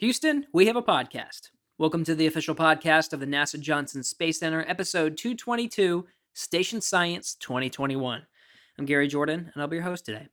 [0.00, 1.50] Houston, we have a podcast.
[1.76, 7.34] Welcome to the official podcast of the NASA Johnson Space Center, episode 222, Station Science
[7.34, 8.22] 2021.
[8.78, 10.28] I'm Gary Jordan, and I'll be your host today.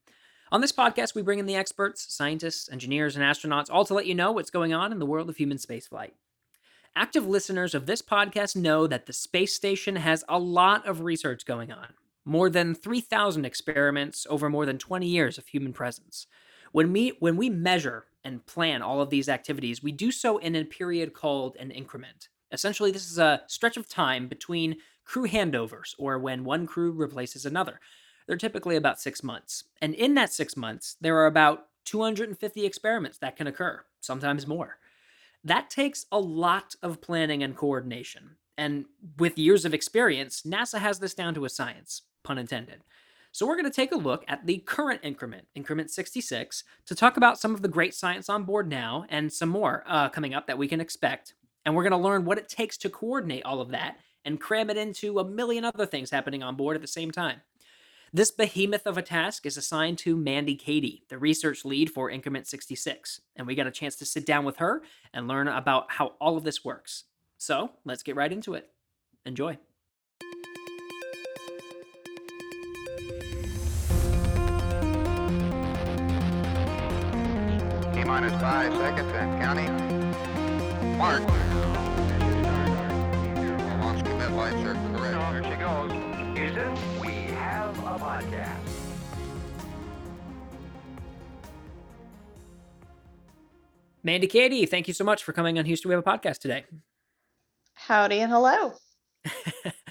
[0.54, 4.06] On this podcast, we bring in the experts, scientists, engineers, and astronauts, all to let
[4.06, 6.12] you know what's going on in the world of human spaceflight.
[6.96, 11.46] Active listeners of this podcast know that the space station has a lot of research
[11.46, 11.88] going on.
[12.24, 16.26] More than 3,000 experiments over more than 20 years of human presence.
[16.72, 20.54] When we when we measure and plan all of these activities, we do so in
[20.54, 22.28] a period called an increment.
[22.52, 24.76] Essentially, this is a stretch of time between
[25.06, 27.80] crew handovers, or when one crew replaces another.
[28.28, 29.64] They're typically about six months.
[29.82, 34.78] And in that six months, there are about 250 experiments that can occur, sometimes more.
[35.46, 38.36] That takes a lot of planning and coordination.
[38.58, 38.86] And
[39.18, 42.82] with years of experience, NASA has this down to a science, pun intended.
[43.38, 47.18] So we're going to take a look at the current increment, increment 66, to talk
[47.18, 50.48] about some of the great science on board now and some more uh, coming up
[50.48, 51.36] that we can expect.
[51.64, 54.72] And we're going to learn what it takes to coordinate all of that and cram
[54.72, 57.42] it into a million other things happening on board at the same time.
[58.12, 62.48] This behemoth of a task is assigned to Mandy Cady, the research lead for Increment
[62.48, 64.82] 66, and we got a chance to sit down with her
[65.14, 67.04] and learn about how all of this works.
[67.38, 68.72] So let's get right into it.
[69.28, 69.60] Enjoy.
[78.08, 80.98] Minus five seconds and counting.
[80.98, 81.22] Mark.
[83.82, 85.34] Launch commit lights are correct.
[85.34, 85.92] There she goes.
[86.38, 88.78] Houston, we have a podcast.
[94.04, 95.90] Mandy Cady, thank you so much for coming on Houston.
[95.90, 96.64] We have a podcast today.
[97.74, 98.74] Howdy and hello.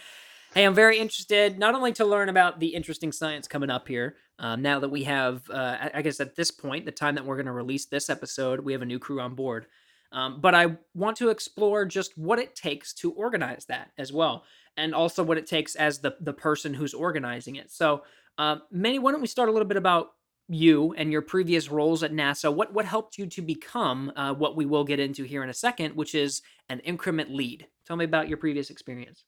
[0.57, 4.17] hey, I'm very interested not only to learn about the interesting science coming up here,
[4.39, 7.37] um, now that we have, uh, I guess at this point, the time that we're
[7.37, 9.67] going to release this episode, we have a new crew on board.
[10.13, 14.45] Um, but I want to explore just what it takes to organize that as well,
[14.79, 17.71] and also what it takes as the the person who's organizing it.
[17.71, 18.05] So,
[18.39, 20.13] uh, Mandy, why don't we start a little bit about
[20.49, 22.55] you and your previous roles at NASA?
[22.55, 25.55] What what helped you to become uh, what we will get into here in a
[25.55, 26.41] second, which is
[26.71, 27.67] an increment lead?
[27.85, 29.25] Tell me about your previous experience.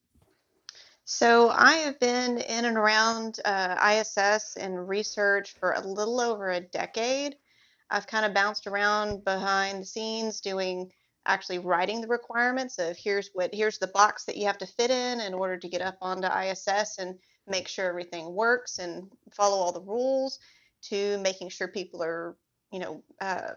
[1.10, 6.50] So I have been in and around uh, ISS and research for a little over
[6.50, 7.34] a decade.
[7.88, 10.92] I've kind of bounced around behind the scenes doing
[11.24, 14.90] actually writing the requirements of here's what here's the box that you have to fit
[14.90, 19.56] in in order to get up onto ISS and make sure everything works and follow
[19.56, 20.38] all the rules
[20.82, 22.36] to making sure people are
[22.70, 23.52] you know uh,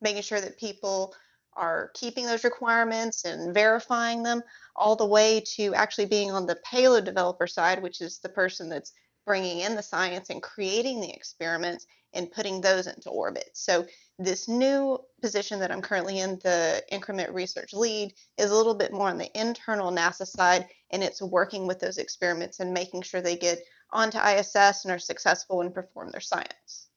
[0.00, 1.14] making sure that people
[1.58, 4.42] are keeping those requirements and verifying them,
[4.76, 8.68] all the way to actually being on the payload developer side, which is the person
[8.68, 8.92] that's
[9.26, 13.50] bringing in the science and creating the experiments and putting those into orbit.
[13.52, 13.86] So
[14.18, 18.92] this new position that I'm currently in, the increment research lead, is a little bit
[18.92, 23.20] more on the internal NASA side, and it's working with those experiments and making sure
[23.20, 23.58] they get
[23.92, 26.88] onto ISS and are successful and perform their science.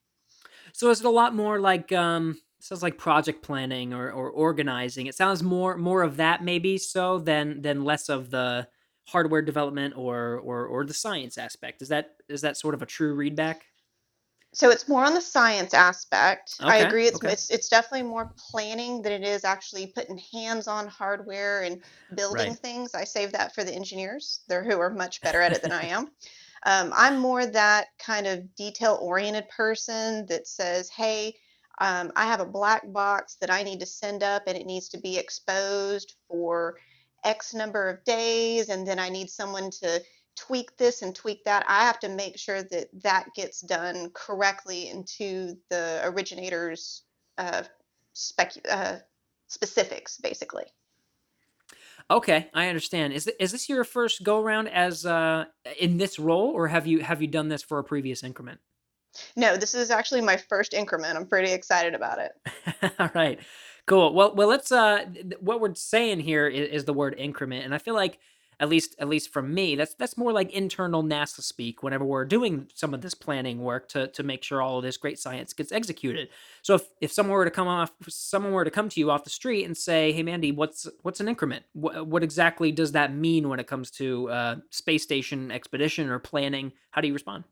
[0.74, 5.08] So is it a lot more like um, sounds like project planning or, or organizing.
[5.08, 8.68] It sounds more more of that maybe so than than less of the
[9.08, 11.82] hardware development or or or the science aspect.
[11.82, 13.62] Is that is that sort of a true readback?
[14.54, 16.60] So it's more on the science aspect.
[16.66, 17.08] I agree.
[17.08, 17.30] It's Okay.
[17.30, 21.82] it's it's definitely more planning than it is actually putting hands on hardware and
[22.16, 22.58] building Right.
[22.58, 22.94] things.
[22.94, 24.42] I save that for the engineers.
[24.50, 26.12] They're who are much better at it than I am.
[26.66, 31.36] Um, I'm more that kind of detail oriented person that says, hey,
[31.80, 34.90] um, I have a black box that I need to send up and it needs
[34.90, 36.76] to be exposed for
[37.24, 40.02] X number of days, and then I need someone to
[40.36, 41.66] tweak this and tweak that.
[41.68, 47.04] I have to make sure that that gets done correctly into the originator's
[47.38, 47.64] uh,
[48.14, 48.98] spec uh,
[49.48, 50.66] specifics, basically.
[52.10, 53.14] Okay, I understand.
[53.14, 55.46] Is th- is this your first go around as uh
[55.80, 58.60] in this role or have you have you done this for a previous increment?
[59.36, 61.18] No, this is actually my first increment.
[61.18, 62.94] I'm pretty excited about it.
[63.00, 63.40] All right.
[63.86, 64.14] Cool.
[64.14, 64.72] Well, well, let's.
[64.72, 65.06] Uh,
[65.40, 68.20] what we're saying here is, is the word increment, and I feel like,
[68.60, 71.82] at least, at least from me, that's that's more like internal NASA speak.
[71.82, 74.98] Whenever we're doing some of this planning work to to make sure all of this
[74.98, 76.30] great science gets executed.
[76.62, 79.24] So if if someone were to come off, someone were to come to you off
[79.24, 81.66] the street and say, "Hey, Mandy, what's what's an increment?
[81.74, 86.20] What what exactly does that mean when it comes to uh, space station expedition or
[86.20, 87.46] planning?" How do you respond?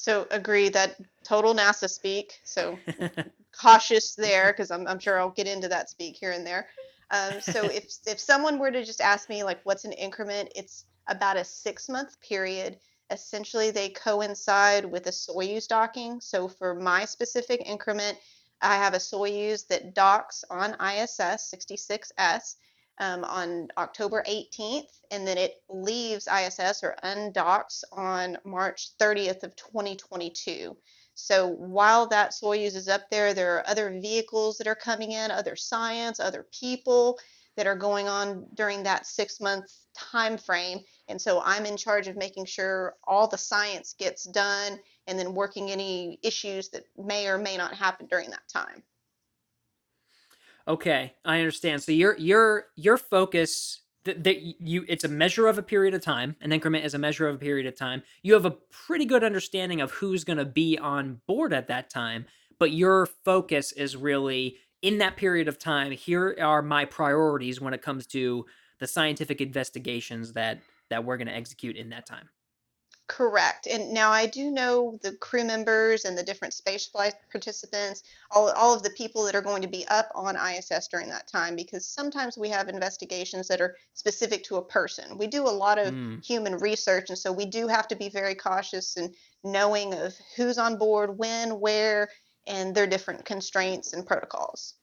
[0.00, 2.40] So agree that total NASA speak.
[2.42, 2.78] So
[3.52, 6.68] cautious there because I'm, I'm sure I'll get into that speak here and there.
[7.10, 10.86] Um, so if if someone were to just ask me like what's an increment, it's
[11.06, 12.78] about a six month period.
[13.10, 16.20] Essentially, they coincide with a Soyuz docking.
[16.20, 18.16] So for my specific increment,
[18.62, 22.54] I have a Soyuz that docks on ISS 66S
[23.00, 29.56] um, on October 18th, and then it leaves ISS or undocks on March 30th of
[29.56, 30.76] 2022.
[31.14, 35.30] So while that Soyuz is up there, there are other vehicles that are coming in,
[35.30, 37.18] other science, other people
[37.56, 40.78] that are going on during that six month time frame.
[41.08, 45.34] And so I'm in charge of making sure all the science gets done and then
[45.34, 48.82] working any issues that may or may not happen during that time.
[50.68, 51.82] Okay, I understand.
[51.82, 56.02] So your your your focus that, that you it's a measure of a period of
[56.02, 56.36] time.
[56.40, 58.02] An increment is a measure of a period of time.
[58.22, 61.90] You have a pretty good understanding of who's going to be on board at that
[61.90, 62.26] time,
[62.58, 65.92] but your focus is really in that period of time.
[65.92, 68.46] Here are my priorities when it comes to
[68.78, 72.28] the scientific investigations that that we're going to execute in that time.
[73.10, 73.66] Correct.
[73.66, 78.72] And now I do know the crew members and the different spaceflight participants, all, all
[78.72, 81.84] of the people that are going to be up on ISS during that time, because
[81.84, 85.18] sometimes we have investigations that are specific to a person.
[85.18, 88.08] We do a lot of Mm, human research, and so we do have to be
[88.10, 89.12] very cautious and
[89.42, 92.10] knowing of who's on board, when, where,
[92.46, 94.74] and their different constraints and protocols.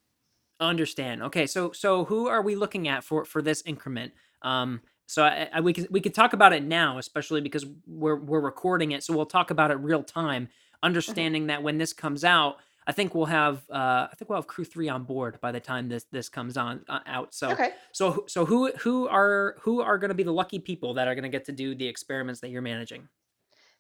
[0.60, 1.22] understand.
[1.24, 4.14] Okay, so so who are we looking at for for this increment?
[4.42, 8.18] Um, so I, I, we could we could talk about it now, especially because we're
[8.18, 9.04] we're recording it.
[9.04, 10.50] So we'll talk about it real time, Mhm.
[10.84, 14.48] understanding that when this comes out, I think we'll have uh, I think we'll have
[14.48, 17.34] crew three on board by the time this this comes on uh, out.
[17.34, 17.72] So Okay.
[17.94, 21.16] so so who who are who are going to be the lucky people that are
[21.16, 23.08] going to get to do the experiments that you're managing?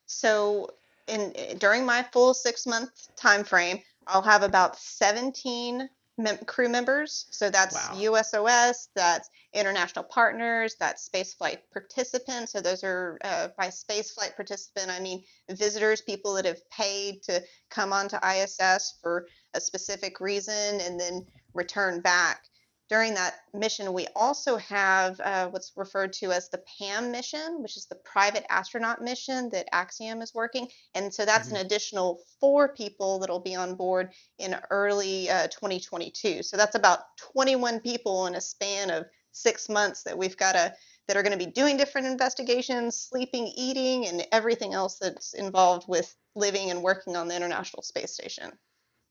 [0.05, 0.71] So
[1.07, 7.27] in during my full six month time frame, I'll have about 17 mem- crew members.
[7.31, 7.93] So that's Wow.
[7.95, 12.51] USOS, that's international partners, that's spaceflight participants.
[12.51, 17.43] So those are uh, by spaceflight participant, I mean visitors, people that have paid to
[17.69, 22.43] come onto ISS for a specific reason and then return back.
[22.89, 27.75] During that mission, we also have uh, what's referred to as the PAM mission, which
[27.75, 30.69] is the private astronaut mission that Axiom is working.
[30.95, 31.61] And so that's an Mhm.
[31.65, 36.43] additional four people that'll be on board in early uh, 2022.
[36.43, 40.73] So that's about 21 people in a span of six months that we've got to
[41.07, 45.87] that are going to be doing different investigations, sleeping, eating, and everything else that's involved
[45.87, 48.57] with living and working on the International Space Station.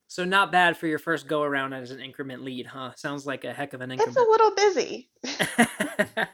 [0.08, 2.92] So not bad for your first go around as an increment lead, huh?
[2.94, 4.16] Sounds like a heck of an increment.
[4.16, 5.08] It's a little busy.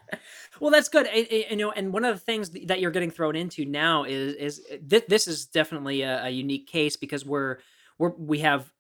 [0.61, 1.07] well, that's good.
[1.09, 4.35] I- you know, and one of the things that you're getting thrown into now is
[4.35, 7.59] is uh, th- this is definitely a, a unique case because we're
[7.99, 8.71] we're we have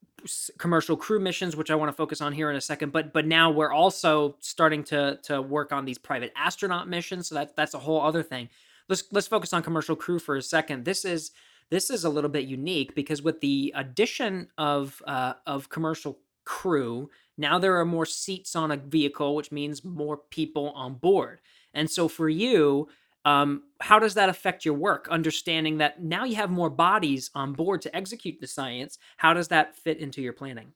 [0.59, 2.93] commercial crew missions, which I want to focus on here in a second.
[2.93, 7.29] But but now we're also starting to to work on these private astronaut missions.
[7.29, 8.51] So that's that's a whole other thing.
[8.89, 10.85] Let's let's focus on commercial crew for a second.
[10.85, 11.31] This is
[11.73, 17.09] this is a little bit unique because with the addition of uh, of commercial crew
[17.39, 21.41] now there are more seats on a vehicle, which means more people on board.
[21.75, 22.89] And so for you,
[23.25, 25.09] um, how does that affect your work?
[25.11, 29.49] Understanding that now you have more bodies on board to execute the science, how does
[29.49, 30.73] that fit into your planning?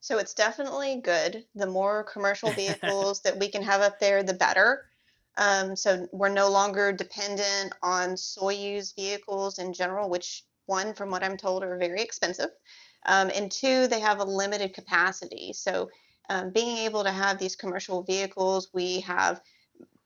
[0.00, 1.44] So it's definitely good.
[1.54, 4.86] The more commercial vehicles that we can have up there, the better.
[5.40, 11.24] Um, so we're no longer dependent on Soyuz vehicles in general, which one, from what
[11.24, 12.50] I'm told, are very expensive.
[13.06, 15.52] Um, and two, they have a limited capacity.
[15.54, 15.88] So
[16.28, 19.40] um, being able to have these commercial vehicles, we have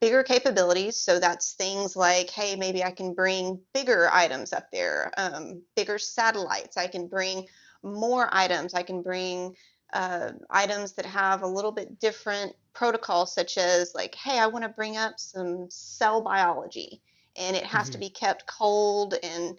[0.01, 0.97] bigger capabilities.
[0.97, 5.99] So that's things like, hey, maybe I can bring bigger items up there, um, bigger
[5.99, 6.77] satellites.
[6.77, 7.47] I can bring
[7.83, 8.73] more items.
[8.73, 9.57] I can bring
[9.95, 14.65] uh, items that have a little bit different protocols, such as like, hey, I want
[14.65, 17.01] to bring up some cell biology,
[17.37, 19.59] and it has to hmm be kept cold and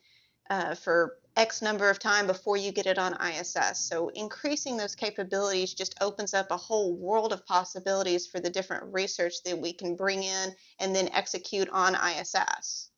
[0.50, 3.80] uh, for X number of time before you get it on ISS.
[3.80, 8.94] So increasing those capabilities just opens up a whole world of possibilities for the different
[8.94, 12.92] research that we can bring in and then execute on ISS.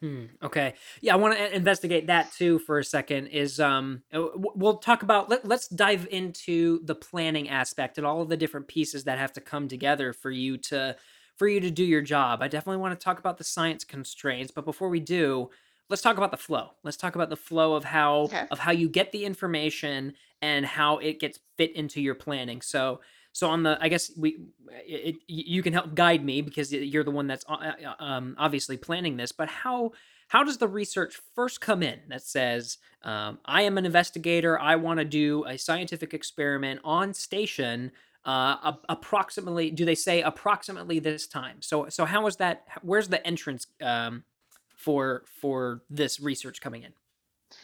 [0.00, 0.26] Hmm.
[0.42, 0.74] Okay.
[1.02, 3.26] Yeah, I want to investigate that too for a second.
[3.26, 5.28] Is um, uh, we'll talk about.
[5.28, 9.32] Let, let's dive into the planning aspect and all of the different pieces that have
[9.34, 10.96] to come together for you to
[11.36, 12.40] for you to do your job.
[12.42, 15.50] I definitely want to talk about the science constraints, but before we do,
[15.90, 16.70] let's talk about the flow.
[16.82, 18.46] Let's talk about the flow of how Okay.
[18.50, 22.62] of how you get the information and how it gets fit into your planning.
[22.62, 23.02] So
[23.40, 24.36] so on the, I guess we,
[24.86, 28.76] it, you can help guide me because you're the one that's uh, uh, um, obviously
[28.76, 29.32] planning this.
[29.32, 29.92] But how
[30.28, 34.76] how does the research first come in that says um, I am an investigator, I
[34.76, 37.92] want to do a scientific experiment on station?
[38.26, 41.62] Uh, approximately, do they say approximately this time?
[41.62, 42.66] So so how is that?
[42.82, 44.24] Where's the entrance um,
[44.76, 46.92] for for this research coming in?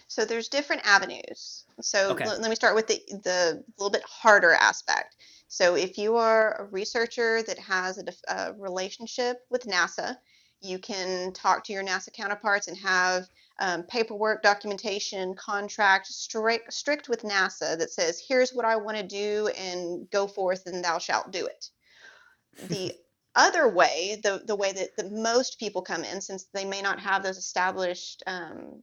[0.09, 1.64] So there's different avenues.
[1.83, 2.25] So Okay.
[2.25, 5.16] let, let me start with the the little bit harder aspect.
[5.49, 10.17] So if you are a researcher that has a, a relationship with NASA,
[10.61, 17.09] you can talk to your NASA counterparts and have um, paperwork, documentation, contract strict strict
[17.09, 20.99] with NASA that says, "Here's what I want to do, and go forth, and thou
[20.99, 21.71] shalt do it."
[22.69, 22.95] The
[23.35, 27.00] other way, the the way that, that most people come in, since they may not
[27.00, 28.83] have those established um,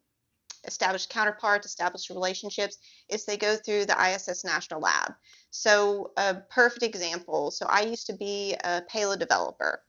[0.65, 2.77] established counterparts, established relationships,
[3.10, 5.13] is they go through the ISS National Lab.
[5.50, 7.51] So a perfect example.
[7.51, 9.82] So I used to be a payload developer,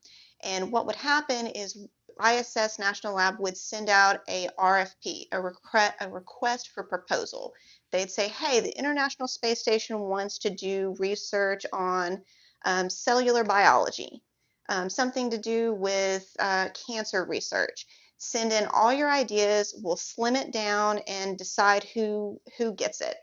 [0.43, 1.87] and what would happen is
[2.23, 7.52] ISS National Lab would send out a RFP, a request, a request for proposal.
[7.90, 12.23] They'd say, hey, the International Space Station wants to do research on
[12.64, 14.23] um, cellular biology,
[14.69, 17.87] um, something to do with uh, cancer research.
[18.18, 23.16] Send in all your ideas, we'll slim it down and decide who, who gets it.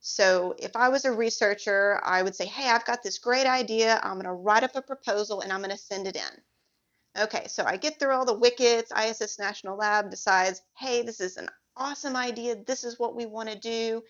[0.00, 4.00] So if I was a researcher, I would say, hey, I've got this great idea.
[4.02, 7.22] I'm going to write up a proposal and I'm going to send it in.
[7.22, 8.90] Okay, so I get through all the wickets.
[8.90, 12.56] ISS National Lab decides, hey, this is an awesome idea.
[12.66, 14.02] This is what we want to do.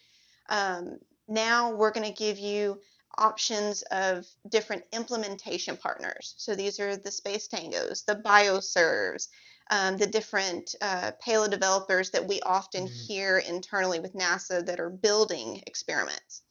[0.49, 2.81] Um, now we're going to give you
[3.19, 6.35] options of different implementation partners.
[6.38, 9.28] So these are the Space Tangos, the BioServes,
[9.71, 13.07] um, the different uh, payload developers that we often Mhm.
[13.07, 16.42] hear internally with NASA that are building experiments.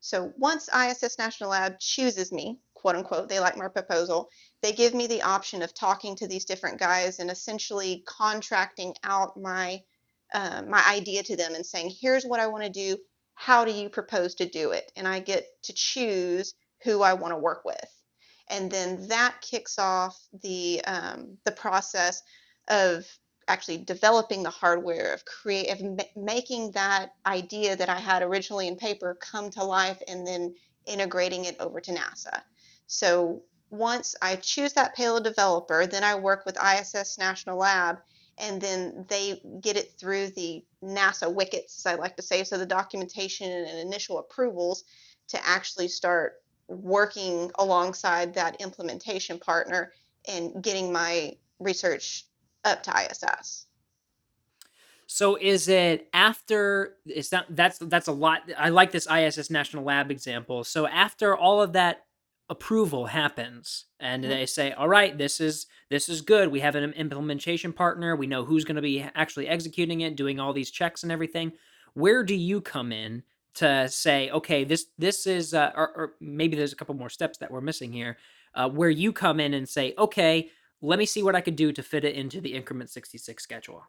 [0.00, 4.30] So once ISS National Lab chooses me, quote unquote, they like my proposal,
[4.62, 9.36] they give me the option of talking to these different guys and essentially contracting out
[9.36, 9.82] my
[10.32, 12.98] uh, my idea to them and saying, here's what I want to do.
[13.34, 14.92] How do you propose to do it?
[14.94, 17.90] And I get to choose who I want to work with.
[18.50, 22.22] And then that kicks off the um, the process
[22.68, 23.06] of
[23.48, 28.68] actually developing the hardware of create of ma- making that idea that I had originally
[28.68, 30.54] in paper come to life and then
[30.86, 32.42] integrating it over to NASA.
[32.86, 37.98] So once I choose that payload developer, then I work with ISS National Lab
[38.38, 42.56] and then they get it through the NASA wickets, as I like to say, so
[42.56, 44.84] the documentation and initial approvals
[45.28, 46.34] to actually start
[46.68, 49.92] working alongside that implementation partner
[50.28, 52.27] and getting my research
[52.64, 53.66] up to ISS.
[55.06, 59.84] So is it after it's not that's that's a lot I like this ISS National
[59.84, 60.64] Lab example.
[60.64, 62.04] So after all of that
[62.50, 64.28] approval happens and Mhm.
[64.28, 66.48] they say, "All right, this is this is good.
[66.48, 68.16] We have an implementation partner.
[68.16, 71.52] We know who's going to be actually executing it, doing all these checks and everything."
[71.94, 73.22] Where do you come in
[73.54, 77.38] to say, "Okay, this this is uh, or, or maybe there's a couple more steps
[77.38, 78.18] that we're missing here."
[78.54, 80.50] Uh, where you come in and say, "Okay,
[80.80, 83.84] let me see what I could do to fit it into the increment 66 schedule."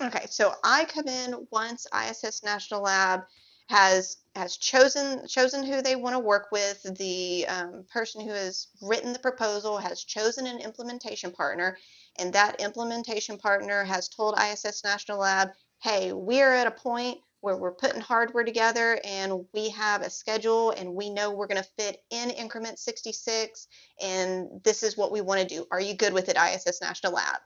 [0.00, 3.22] Okay, so I come in once ISS National Lab
[3.68, 6.82] has has chosen chosen who they want to work with.
[6.98, 11.78] The um, person who has written the proposal has chosen an implementation partner,
[12.18, 15.50] and that implementation partner has told ISS National Lab,
[15.82, 20.10] "Hey, we are at a point where we're putting hardware together, and we have a
[20.10, 23.68] schedule, and we know we're going to fit in increment 66,
[24.02, 25.66] and this is what we want to do.
[25.70, 27.40] Are you good with it, ISS National Lab?"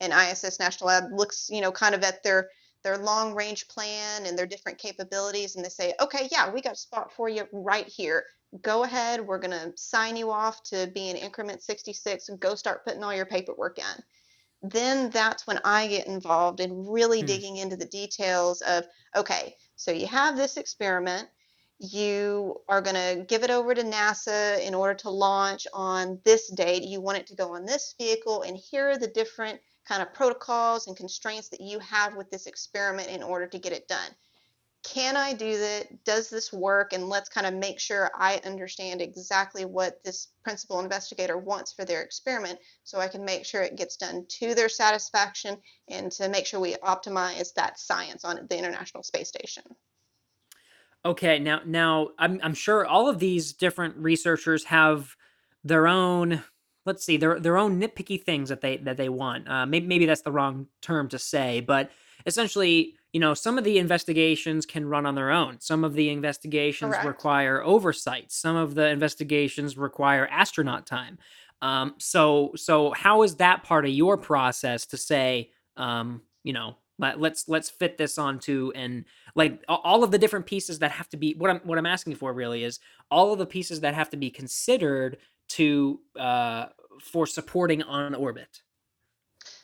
[0.00, 2.48] and ISS National Lab looks, you know, kind of at their
[2.82, 6.72] their long range plan and their different capabilities, and they say, okay, yeah, we got
[6.72, 8.24] a spot for you right here.
[8.60, 12.84] Go ahead, we're gonna sign you off to be in increment 66 and go start
[12.84, 14.02] putting all your paperwork in.
[14.62, 17.26] Then that's when I get involved in really Hmm.
[17.26, 21.28] digging into the details of, okay, so you have this experiment,
[21.78, 26.48] you are going to give it over to NASA in order to launch on this
[26.50, 26.84] date.
[26.84, 30.14] You want it to go on this vehicle, and here are the different kind of
[30.14, 34.10] protocols and constraints that you have with this experiment in order to get it done.
[34.82, 36.04] Can I do that?
[36.04, 36.92] Does this work?
[36.92, 41.84] And let's kind of make sure I understand exactly what this principal investigator wants for
[41.84, 45.58] their experiment so I can make sure it gets done to their satisfaction
[45.88, 49.62] and to make sure we optimize that science on the International Space Station.
[51.04, 55.16] Okay, now now I'm I'm sure all of these different researchers have
[55.64, 56.42] their own
[56.84, 59.48] let's see their their own nitpicky things that they that they want.
[59.48, 61.90] Uh, maybe maybe that's the wrong term to say, but
[62.26, 65.60] essentially, you know, some of the investigations can run on their own.
[65.60, 67.06] Some of the investigations Correct.
[67.06, 68.32] require oversight.
[68.32, 71.18] Some of the investigations require astronaut time.
[71.60, 76.76] Um, so so how is that part of your process to say, um, you know,
[76.98, 79.04] let, let's let's fit this onto and
[79.34, 82.16] like all of the different pieces that have to be what I'm what I'm asking
[82.16, 85.18] for really is all of the pieces that have to be considered
[85.50, 86.66] to uh
[87.00, 88.62] for supporting on orbit.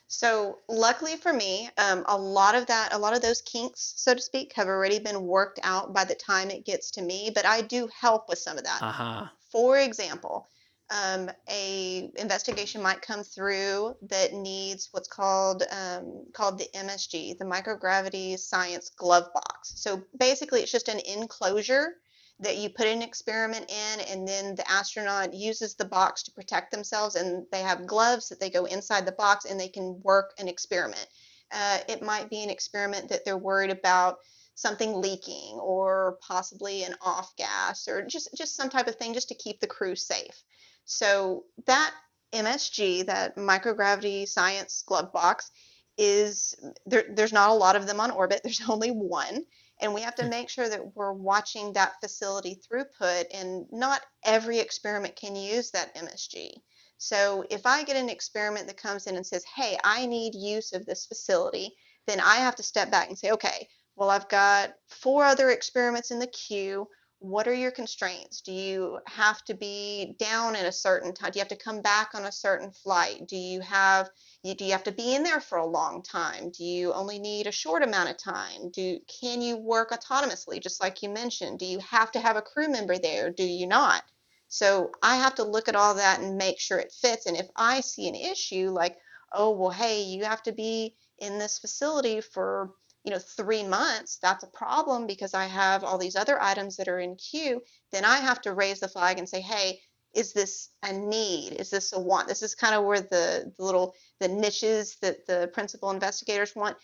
[0.08, 4.14] So luckily for me, um, a lot of that, a lot of those kinks, so
[4.14, 7.30] to speak, have already been worked out by the time it gets to me.
[7.34, 8.82] But I do help with some of that.
[8.82, 9.26] Uh huh.
[9.52, 10.48] For example,
[10.90, 17.44] um, a investigation might come through that needs what's called um, called the MSG, the
[17.44, 19.74] microgravity science glove box.
[19.76, 21.96] So basically, it's just an enclosure
[22.40, 26.70] that you put an experiment in, and then the astronaut uses the box to protect
[26.70, 30.32] themselves, and they have gloves that they go inside the box and they can work
[30.38, 31.06] an experiment.
[31.50, 34.18] Uh, it might be an experiment that they're worried about
[34.54, 39.28] something leaking or possibly an off gas or just just some type of thing just
[39.28, 40.42] to keep the crew safe.
[40.84, 41.92] So that
[42.32, 45.50] MSG, that microgravity science glove box,
[45.96, 46.54] is
[46.86, 48.40] there, there's not a lot of them on orbit.
[48.44, 49.44] There's only one.
[49.80, 50.30] And we have to hmm.
[50.30, 55.94] make sure that we're watching that facility throughput, and not every experiment can use that
[55.94, 56.52] MSG.
[56.98, 60.72] So if I get an experiment that comes in and says, hey, I need use
[60.72, 64.74] of this facility, then I have to step back and say, okay, well, I've got
[64.88, 66.88] four other experiments in the queue
[67.20, 68.42] what are your constraints?
[68.42, 71.32] Do you have to be down at a certain time?
[71.32, 73.26] Do you have to come back on a certain flight?
[73.26, 74.08] Do you have
[74.44, 76.50] you, do you have to be in there for a long time?
[76.50, 78.70] Do you only need a short amount of time?
[78.70, 81.58] Do can you work autonomously just like you mentioned?
[81.58, 83.30] Do you have to have a crew member there?
[83.30, 84.04] Do you not?
[84.48, 87.26] So I have to look at all that and make sure it fits.
[87.26, 88.96] And if I see an issue like,
[89.32, 92.70] oh well, hey, you have to be in this facility for
[93.04, 96.88] you know, three months, that's a problem because I have all these other items that
[96.88, 97.62] are in queue,
[97.92, 99.80] then I have to raise the flag and say, hey,
[100.14, 101.52] is this a need?
[101.52, 102.28] Is this a want?
[102.28, 106.76] This is kind of where the, the little the niches that the principal investigators want.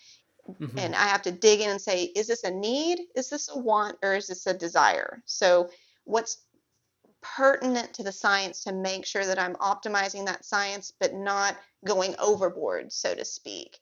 [0.49, 0.77] Mm-hmm.
[0.77, 2.99] And I have to dig in and say, is this a need?
[3.15, 3.97] Is this a want?
[4.03, 5.21] Or is this a desire?
[5.25, 5.69] So
[6.05, 6.37] what's
[7.21, 12.15] pertinent to the science to make sure that I'm optimizing that science, but not going
[12.19, 13.79] overboard, so to speak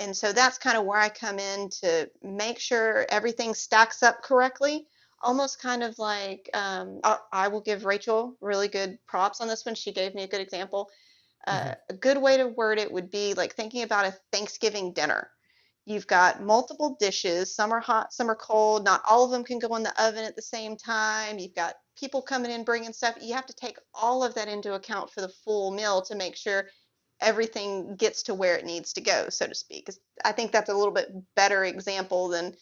[0.00, 4.22] and so that's kind of where I come in to make sure everything stacks up
[4.22, 4.86] correctly.
[5.22, 9.66] Almost kind of like um, I, I, will give Rachel really good props on this
[9.66, 9.74] one.
[9.74, 10.88] She gave me a good example.
[11.46, 11.72] Uh, mm-hmm.
[11.90, 15.28] A good way to word it would be like thinking about a Thanksgiving dinner.
[15.84, 17.54] You've got multiple dishes.
[17.54, 18.84] Some are hot, some are cold.
[18.84, 21.38] Not all of them can go in the oven at the same time.
[21.38, 23.16] You've got people coming in bringing stuff.
[23.20, 26.36] You have to take all of that into account for the full meal to make
[26.36, 26.68] sure
[27.20, 29.90] everything gets to where it needs to go, so to speak.
[30.24, 32.54] I think that's a little bit better example than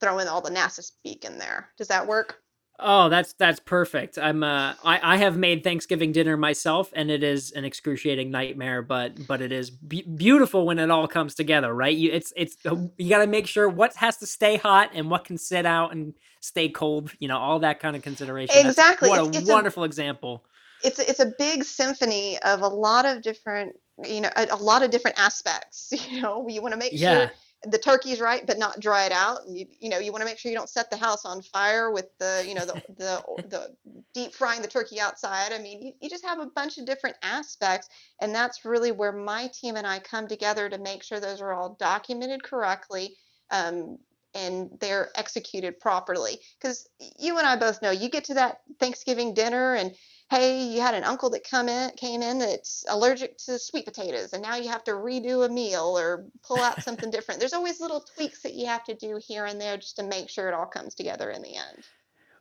[0.00, 1.70] throwing all the NASA speak in there.
[1.78, 2.40] Does that work?
[2.78, 4.18] Oh, that's that's perfect.
[4.18, 8.82] I'm uh I I have made Thanksgiving dinner myself and it is an excruciating nightmare,
[8.82, 11.96] but but it is be- beautiful when it all comes together, right?
[11.96, 12.56] You it's it's
[12.98, 15.92] you got to make sure what has to stay hot and what can sit out
[15.92, 18.66] and stay cold, you know, all that kind of consideration.
[18.66, 19.08] Exactly.
[19.08, 20.44] That's, what a it's wonderful a, example.
[20.86, 24.82] It's it's a big symphony of a lot of different you know a, a lot
[24.82, 27.18] of different aspects you know you want to make yeah.
[27.18, 27.32] sure
[27.64, 30.38] the turkey's right but not dry it out you, you know you want to make
[30.38, 33.74] sure you don't set the house on fire with the you know the the, the
[34.14, 37.16] deep frying the turkey outside i mean you, you just have a bunch of different
[37.22, 37.88] aspects
[38.20, 41.52] and that's really where my team and i come together to make sure those are
[41.52, 43.16] all documented correctly
[43.50, 43.98] um,
[44.34, 49.32] and they're executed properly because you and i both know you get to that thanksgiving
[49.32, 49.94] dinner and
[50.30, 54.32] hey, you had an uncle that come in came in that's allergic to sweet potatoes,
[54.32, 57.40] and now you have to redo a meal or pull out something different.
[57.40, 60.28] There's always little tweaks that you have to do here and there just to make
[60.28, 61.84] sure it all comes together in the end.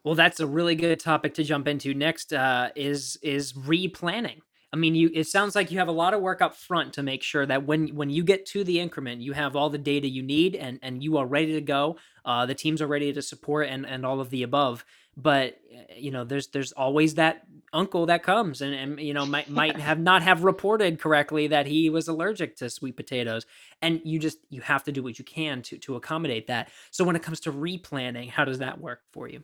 [0.04, 2.32] Well, that's a really good topic to jump into next.
[2.32, 4.40] Uh, is is replanning.
[4.72, 5.10] I mean, you.
[5.14, 7.66] It sounds like you have a lot of work up front to make sure that
[7.66, 10.80] when when you get to the increment, you have all the data you need and
[10.84, 11.98] and you are ready to go.
[12.24, 14.86] Uh, the teams are ready to support and and all of the above.
[15.18, 15.60] But
[15.96, 19.78] you know, there's there's always that uncle that comes and, and you know might might
[19.78, 23.46] have not have reported correctly that he was allergic to sweet potatoes
[23.82, 27.04] and you just you have to do what you can to to accommodate that so
[27.04, 29.44] when it comes to replanning how does that work for you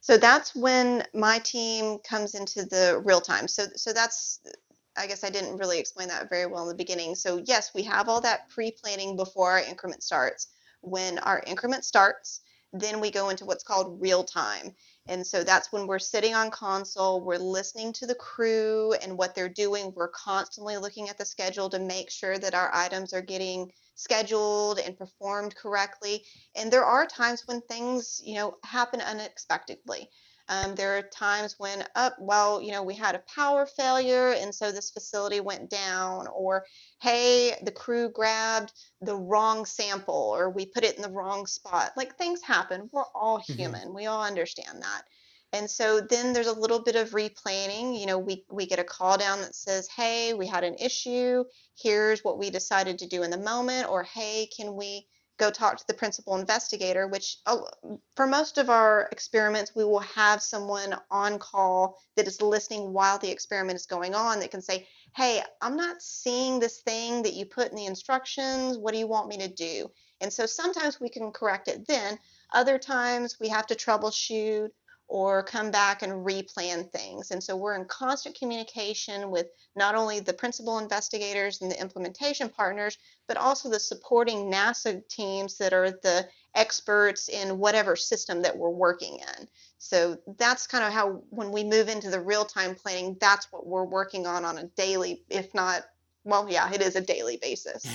[0.00, 4.40] so that's when my team comes into the real time so so that's
[4.96, 7.14] I guess I didn't really explain that very well in the beginning.
[7.14, 10.48] So, yes, we have all that pre planning before our increment starts.
[10.82, 14.74] When our increment starts, then we go into what's called real time.
[15.06, 19.34] And so that's when we're sitting on console, we're listening to the crew and what
[19.34, 19.92] they're doing.
[19.94, 24.78] We're constantly looking at the schedule to make sure that our items are getting scheduled
[24.78, 26.24] and performed correctly.
[26.56, 30.10] And there are times when things, you know, happen unexpectedly.
[30.48, 34.32] Um, there are times when, up, oh, well, you know, we had a power failure
[34.32, 36.64] and so this facility went down, or
[37.00, 41.92] hey, the crew grabbed the wrong sample, or we put it in the wrong spot.
[41.96, 42.90] Like things happen.
[42.92, 43.54] We're all mm-hmm.
[43.54, 43.80] human.
[43.82, 43.94] Mm-hmm.
[43.94, 45.02] We all understand that.
[45.54, 47.98] And so then there's a little bit of replanning.
[47.98, 51.44] You know, we, we get a call down that says, hey, we had an issue.
[51.80, 53.88] Here's what we decided to do in the moment.
[53.88, 55.06] Or, hey, can we
[55.38, 57.08] go talk to the principal investigator?
[57.08, 57.68] Which oh,
[58.16, 63.18] for most of our experiments, we will have someone on call that is listening while
[63.18, 67.34] the experiment is going on that can say, hey, I'm not seeing this thing that
[67.34, 68.78] you put in the instructions.
[68.78, 69.90] What do you want me to do?
[70.20, 72.18] And so sometimes we can correct it then.
[72.52, 74.70] Other times we have to troubleshoot
[75.06, 77.30] or come back and replan things.
[77.30, 82.48] And so we're in constant communication with not only the principal investigators and the implementation
[82.48, 88.56] partners, but also the supporting NASA teams that are the experts in whatever system that
[88.56, 89.48] we're working in.
[89.78, 93.66] So that's kind of how, when we move into the real time planning, that's what
[93.66, 95.84] we're working on on a daily, if not
[96.26, 97.86] well, yeah, it is a daily basis.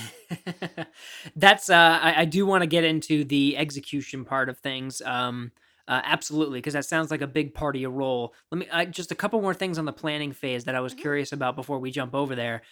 [1.36, 5.02] That's uh, I, I do want to get into the execution part of things.
[5.02, 5.50] Um,
[5.90, 8.34] uh, absolutely, because that sounds like a big part of your role.
[8.52, 10.94] Let me I, just a couple more things on the planning phase that I was
[10.94, 10.94] Mhm.
[10.94, 12.62] curious about before we jump over there.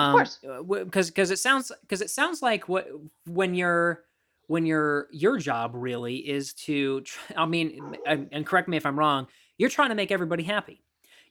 [0.00, 0.40] Of Um, course.
[0.42, 2.88] because because it sounds because it sounds like what
[3.26, 4.04] when you're
[4.48, 7.04] when your your job really is to
[7.36, 9.28] I mean and and correct me if I'm wrong.
[9.58, 10.85] You're trying to make everybody happy.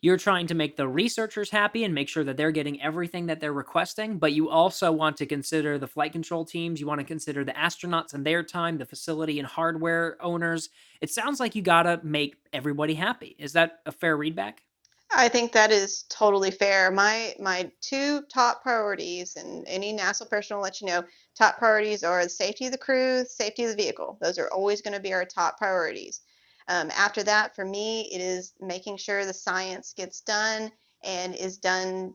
[0.06, 3.40] You're trying to make the researchers happy and make sure that they're getting everything that
[3.40, 6.80] they're requesting, but you also want to consider the flight control teams.
[6.80, 10.70] You want to consider the astronauts and their time, the facility and hardware owners.
[11.02, 13.36] It sounds like you got to make everybody happy.
[13.40, 14.58] Is that a fair readback?
[15.12, 16.92] I think that is totally fair.
[16.92, 21.04] My my two top priorities, and any NASA person will let you know,
[21.36, 24.20] top priorities are the safety of the crew, safety of the vehicle.
[24.22, 26.22] Those are always going to be our top priorities.
[26.68, 30.72] Um, after that, for me, it is making sure the science gets done
[31.04, 32.14] and is done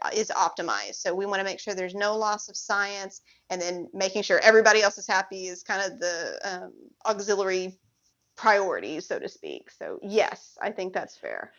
[0.00, 0.96] uh, is optimized.
[0.96, 4.40] So we want to make sure there's no loss of science, and then making sure
[4.40, 6.72] everybody else is happy is kind of the um,
[7.06, 7.78] auxiliary
[8.36, 9.70] priority, so to speak.
[9.70, 11.52] So yes, I think that's fair.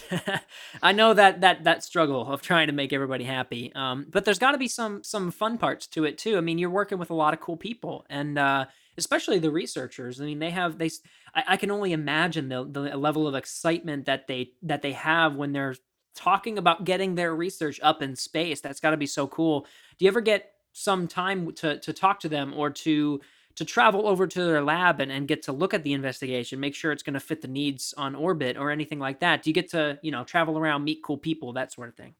[0.82, 3.72] I know that that that struggle of trying to make everybody happy.
[3.74, 6.38] Um, but there's got to be some some fun parts to it too.
[6.38, 8.66] I mean, you're working with a lot of cool people, and uh,
[8.98, 10.20] especially the researchers.
[10.20, 10.90] I mean, they have they.
[11.34, 15.52] I can only imagine the the level of excitement that they that they have when
[15.52, 15.76] they're
[16.14, 18.60] talking about getting their research up in space.
[18.60, 19.66] That's got to be so cool.
[19.98, 23.20] Do you ever get some time to to talk to them or to
[23.56, 26.74] to travel over to their lab and, and get to look at the investigation, make
[26.74, 29.42] sure it's going to fit the needs on orbit or anything like that?
[29.42, 32.14] Do you get to, you know, travel around, meet cool people, that sort of thing?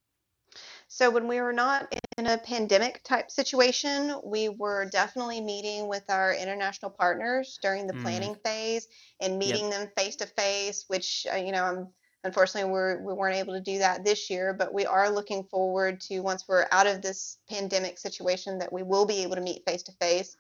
[0.89, 6.09] So when we were not in a pandemic type situation, we were definitely meeting with
[6.11, 8.87] our international partners during the Mm, planning phase
[9.21, 9.61] and yep.
[9.61, 11.93] meeting them face to face, which uh, you know, um,
[12.25, 16.01] unfortunately we're, we weren't able to do that this year, but we are looking forward
[16.03, 19.65] to once we're out of this pandemic situation that we will be able to meet
[19.67, 20.37] face to face.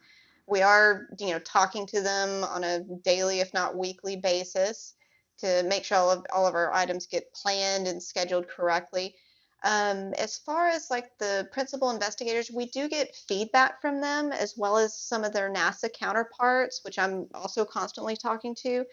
[0.46, 4.94] We are, you know, talking to them on a daily, if not weekly basis
[5.38, 9.14] to make sure all of all of our items get planned and scheduled correctly.
[9.64, 14.54] Um, as far as like the principal investigators, we do get feedback from them as
[14.56, 18.84] well as some of their NASA counterparts, which I'm also constantly talking to.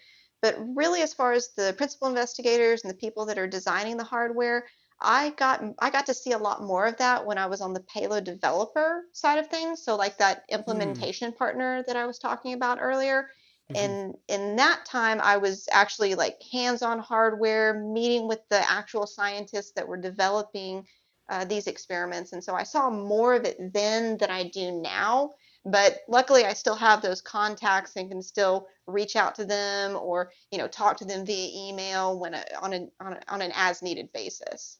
[0.42, 4.04] But really, as far as the principal investigators and the people that are designing the
[4.04, 4.68] hardware,
[5.00, 7.74] I got I got to see a lot more of that when I was on
[7.74, 9.84] the payload developer side of things.
[9.84, 13.43] So like that Mm, implementation partner that I was talking about earlier hmm
[13.76, 19.72] and in that time i was actually like hands-on hardware meeting with the actual scientists
[19.76, 20.86] that were developing
[21.30, 25.32] uh, these experiments and so i saw more of it then than i do now
[25.66, 30.32] but luckily i still have those contacts and can still reach out to them or
[30.52, 33.52] you know talk to them via email when a, on, a, on, a, on an
[33.56, 34.80] as needed basis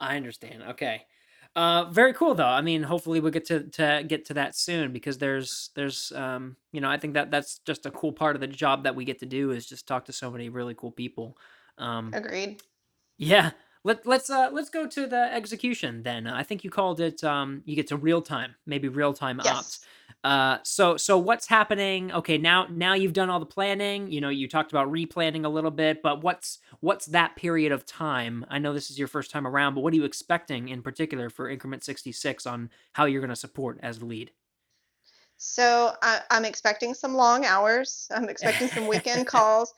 [0.00, 0.62] I understand.
[0.62, 1.02] Okay.
[1.56, 2.44] Uh, very cool though.
[2.46, 6.56] I mean, hopefully we'll get to, to get to that soon because there's there's um
[6.72, 9.04] you know I think that that's just a cool part of the job that we
[9.04, 11.36] get to do is just talk to so many really cool people.
[11.76, 12.62] Um, agreed
[13.18, 13.52] Yeah.
[13.84, 16.26] Let let's uh let's go to the execution then.
[16.26, 19.80] I think you called it um you get to real time, maybe real time ops.
[20.22, 22.12] Uh so so what's happening?
[22.12, 25.48] Okay, now now you've done all the planning, you know, you talked about replanning a
[25.48, 28.44] little bit, but what's what's that period of time?
[28.50, 31.30] I know this is your first time around, but what are you expecting in particular
[31.30, 34.32] for increment 66 on how you're going to support as the lead?
[35.36, 38.06] So I, I'm expecting some long hours.
[38.10, 39.72] I'm expecting some weekend calls,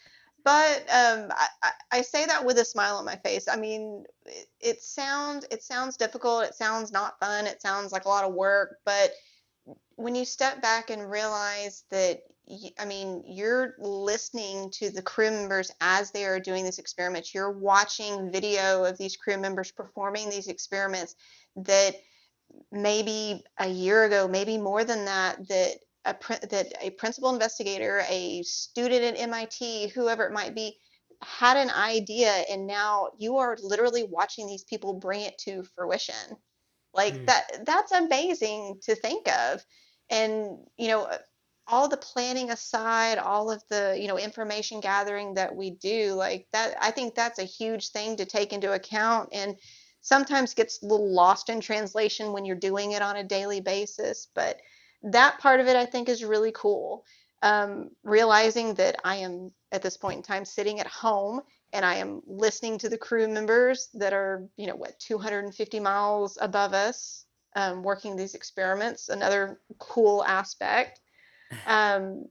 [0.44, 3.46] but um, I, I I say that with a smile on my face.
[3.48, 6.44] I mean, it, it sounds it sounds difficult.
[6.44, 7.46] It sounds not fun.
[7.46, 8.78] It sounds like a lot of work.
[8.85, 9.12] But
[9.96, 12.22] when you step back and realize that,
[12.79, 17.35] I mean, you're listening to the crew members as they are doing these experiments.
[17.35, 21.14] You're watching video of these crew members performing these experiments
[21.57, 21.94] that
[22.70, 26.16] maybe a year ago, maybe more than that, that a
[26.48, 30.77] that a principal investigator, a student at MIT, whoever it might be,
[31.22, 36.37] had an idea and now you are literally watching these people bring it to fruition.
[36.94, 37.26] Like Mm.
[37.26, 39.64] that that's amazing to think of.
[40.11, 41.09] And you know,
[41.68, 46.46] all the planning aside, all of the, you know, information gathering that we do, like
[46.52, 49.57] that, I think that's a huge thing to take into account and
[50.00, 54.28] sometimes gets a little lost in translation when you're doing it on a daily basis.
[54.35, 54.61] But
[55.05, 57.05] that part of it, I think, is really cool.
[57.42, 61.40] Um, realizing that I am at this point in time sitting at home
[61.72, 66.38] and I am listening to the crew members that are, you know, what, 250 miles
[66.40, 67.24] above us,
[67.56, 71.00] um, working these experiments, another cool aspect.
[71.66, 72.28] Um,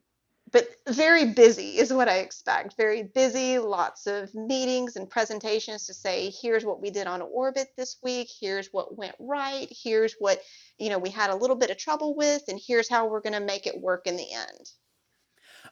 [0.51, 2.75] but very busy is what I expect.
[2.75, 7.69] Very busy, lots of meetings and presentations to say, here's what we did on orbit
[7.77, 10.41] this week, here's what went right, here's what,
[10.77, 13.33] you know, we had a little bit of trouble with, and here's how we're going
[13.33, 14.71] to make it work in the end.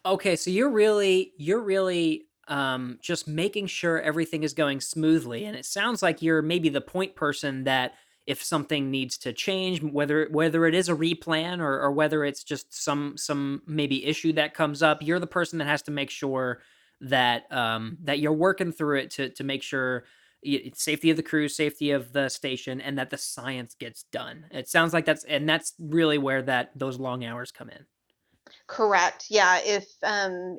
[0.06, 5.56] Okay, so you're really you're really um, just making sure everything is going smoothly, and
[5.56, 7.94] it sounds like you're maybe the point person that
[8.28, 12.44] if something needs to change, whether whether it is a replan or, or whether it's
[12.44, 16.10] just some some maybe issue that comes up, you're the person that has to make
[16.10, 16.62] sure
[17.02, 20.04] that um, that you're working through it to to make sure
[20.74, 24.46] safety of the crew, safety of the station, and that the science gets done.
[24.52, 27.86] It sounds like that's and that's really where that those long hours come in.
[28.68, 29.26] Correct.
[29.30, 29.60] Yeah.
[29.64, 30.58] If, um,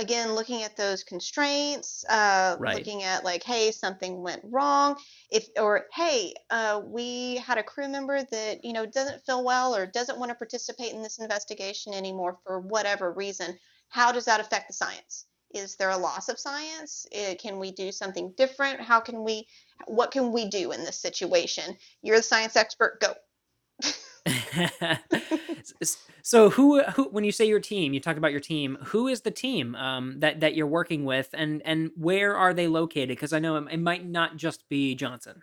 [0.00, 2.76] again, looking at those constraints, uh, Right.
[2.78, 4.96] looking at like, hey, something went wrong.
[5.30, 9.74] If, or hey, uh, we had a crew member that, you know, doesn't feel well
[9.76, 13.58] or doesn't want to participate in this investigation anymore for whatever reason.
[13.88, 15.26] How does that affect the science?
[15.52, 17.06] Is there a loss of science?
[17.14, 18.80] Uh, can we do something different?
[18.80, 19.46] How can we,
[19.86, 21.76] what can we do in this situation?
[22.02, 23.14] You're the science expert, go.
[26.22, 29.22] So who who when you say your team you talked about your team who is
[29.22, 33.32] the team um that that you're working with and and where are they located because
[33.32, 35.42] i know it, it might not just be johnson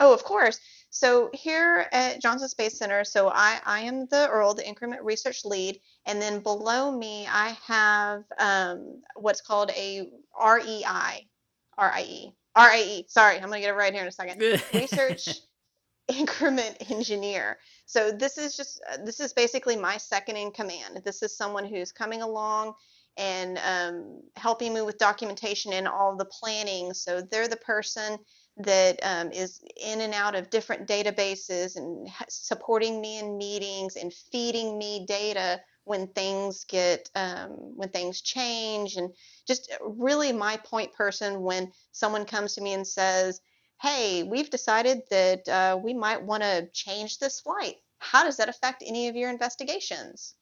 [0.00, 0.60] Oh, of course.
[0.90, 5.44] So here at Johnson Space Center, so I, I am the Earl, the increment research
[5.44, 10.08] lead, and then below me I have um, what's called a
[10.40, 11.26] REI,
[11.78, 13.04] RIE, RIE.
[13.08, 14.40] Sorry, I'm gonna get it right here in a second.
[14.74, 15.40] Research
[16.08, 17.58] increment engineer.
[17.86, 21.02] So this is just uh, this is basically my second in command.
[21.04, 22.74] This is someone who's coming along
[23.16, 26.92] and um, helping me with documentation and all the planning.
[26.92, 28.18] So they're the person
[28.56, 34.12] that um, is in and out of different databases and supporting me in meetings and
[34.12, 39.10] feeding me data when things get um, when things change and
[39.46, 43.40] just uh, really my point person when someone comes to me and says
[43.84, 48.50] hey we've decided that uh, we might want to change this flight how does that
[48.50, 50.34] affect any of your investigations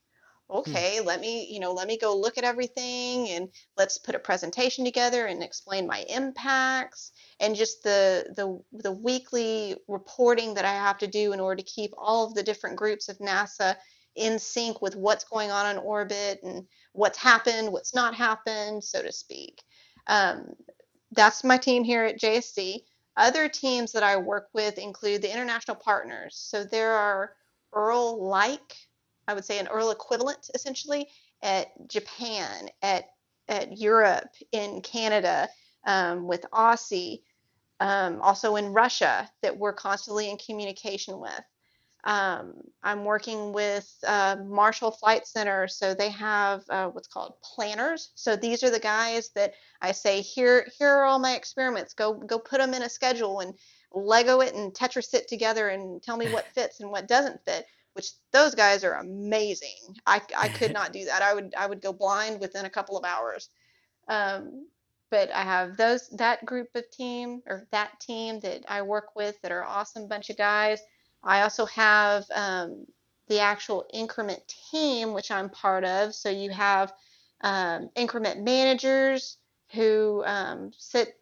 [0.65, 0.79] Hmm.
[0.79, 4.19] okay let me you know let me go look at everything and let's put a
[4.19, 10.73] presentation together and explain my impacts and just the the the weekly reporting that I
[10.73, 13.75] have to do in order to keep all of the different groups of NASA
[14.15, 19.01] in sync with what's going on in orbit and what's happened, what's not happened, so
[19.01, 19.63] to speak.
[20.07, 20.53] Um,
[21.11, 22.81] that's my team here at JSC.
[23.15, 26.35] Other teams that I work with include the international partners.
[26.35, 27.35] So there are
[27.71, 28.75] Earl like,
[29.27, 31.07] I would say an Earl equivalent essentially
[31.41, 33.09] at Japan, at
[33.49, 35.49] at Europe, in Canada,
[35.85, 37.23] um, with Aussie,
[37.81, 41.43] um, also in Russia that we're constantly in communication with.
[42.03, 48.11] Um, I'm working with uh, Marshall Flight Center, so they have uh, what's called planners.
[48.15, 51.93] So these are the guys that I say, here, here are all my experiments.
[51.93, 53.53] Go, go put them in a schedule and
[53.93, 57.65] Lego it and Tetris it together and tell me what fits and what doesn't fit.
[57.93, 59.95] Which those guys are amazing.
[60.05, 61.21] I, I could not do that.
[61.21, 63.49] I would, I would go blind within a couple of hours.
[64.09, 64.65] Um,
[65.13, 69.39] but I have those that group of team or that team that I work with
[69.43, 70.81] that are awesome bunch of guys.
[71.23, 72.85] I also have um,
[73.27, 76.13] the actual increment team, which I'm part of.
[76.13, 76.93] So you have
[77.41, 79.37] um, increment managers
[79.73, 81.17] who um, sit,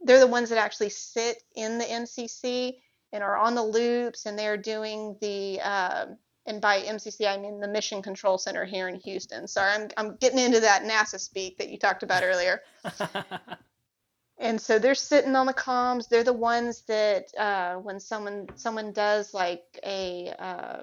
[0.00, 2.76] they're the ones that actually sit in the MCC
[3.12, 7.60] and are on the loops and they're doing the, um and by MCC, I mean
[7.60, 9.48] the Mission Control Center here in Houston.
[9.48, 12.60] Sorry, I'm, I'm getting into that NASA speak that you talked about earlier.
[14.38, 16.08] And so they're sitting on the comms.
[16.08, 20.82] They're the ones that uh, when someone someone does like a, uh,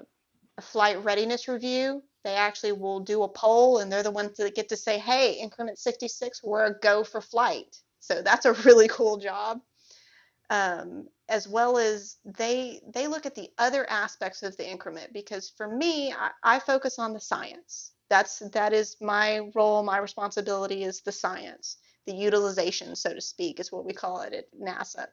[0.56, 4.54] a flight readiness review, they actually will do a poll, and they're the ones that
[4.54, 8.88] get to say, "Hey, increment 66, we're a go for flight." So that's a really
[8.88, 9.60] cool job.
[10.50, 15.50] Um, as well as they they look at the other aspects of the increment because
[15.50, 17.92] for me, I, I focus on the science.
[18.08, 19.82] That's that is my role.
[19.82, 24.32] My responsibility is the science the utilization, so to speak, is what we call it
[24.34, 25.06] at NASA.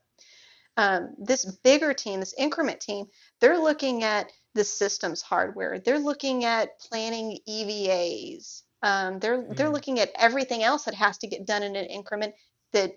[0.78, 3.08] Um, this bigger team, this increment team,
[3.41, 5.80] they're looking at the systems hardware.
[5.80, 8.63] They're looking at planning EVAs.
[8.82, 9.73] Um, they're they're Mm.
[9.73, 12.34] looking at everything else that has to get done in an increment
[12.71, 12.93] that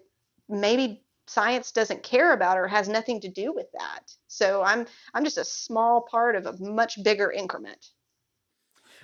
[0.48, 4.00] maybe science doesn't care about or has nothing to do with that.
[4.28, 7.84] So I'm I'm just a small part of a much bigger increment.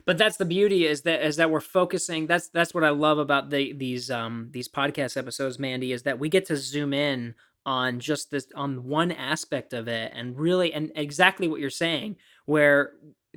[0.05, 3.19] But that's the beauty is that is that we're focusing that's that's what i love
[3.19, 7.35] about the these um these podcast episodes mandy is that we get to zoom in
[7.67, 12.17] on just this on one aspect of it and really and exactly what you're saying
[12.47, 12.93] where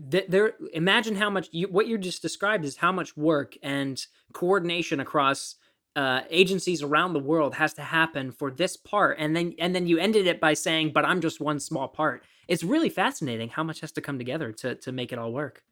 [0.09, 4.05] th- there imagine how much you what you just described is how much work and
[4.33, 5.55] coordination across
[5.95, 9.17] uh, agencies around the world has to happen for this part.
[9.19, 12.23] And then and then you ended it by saying but i'm just one small part.
[12.47, 15.63] It's really fascinating how much has to come together to to make it all work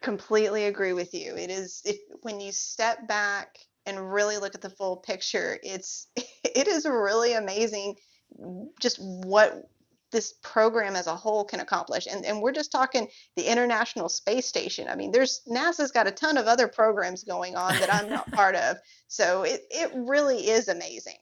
[0.00, 1.34] Completely agree with you.
[1.36, 6.08] It is it, when you step back and really look at the full picture, it's
[6.16, 7.96] it is really amazing
[8.80, 9.68] just what
[10.10, 12.06] this program as a whole can accomplish.
[12.06, 14.88] And and we're just talking the International Space Station.
[14.88, 18.30] I mean, there's NASA's got a ton of other programs going on that I'm not
[18.32, 18.78] part of.
[19.08, 21.18] So it it really is amazing.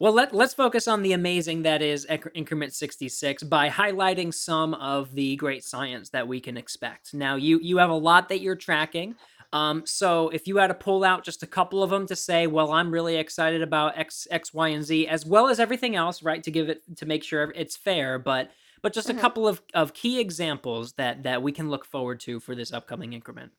[0.00, 5.12] Well, let, let's focus on the amazing that is Increment 66 by highlighting some of
[5.14, 7.14] the great science that we can expect.
[7.14, 9.16] Now, you you have a lot that you're tracking.
[9.52, 12.46] Um, so if you had to pull out just a couple of them to say,
[12.46, 16.22] well, I'm really excited about X, X, Y, and Z, as well as everything else,
[16.22, 16.42] right?
[16.44, 18.50] To give it to make sure it's fair, but
[18.82, 19.18] but just a Mhm.
[19.18, 23.14] couple of, of key examples that that we can look forward to for this upcoming
[23.14, 23.52] increment.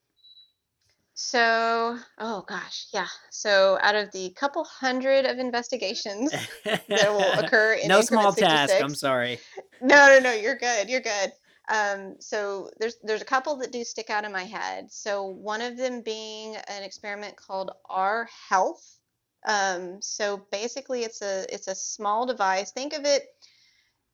[1.14, 3.08] So, oh gosh, yeah.
[3.30, 6.32] So out of the couple hundred of investigations
[6.64, 8.74] that will occur in no small task.
[8.80, 9.38] I'm sorry.
[9.82, 10.88] No, no, no, you're good.
[10.88, 11.32] You're good.
[11.70, 14.90] Um, so there's there's a couple that do stick out in my head.
[14.90, 18.98] So one of them being an experiment called R Health.
[19.46, 22.72] Um, so basically it's a it's a small device.
[22.72, 23.24] Think of it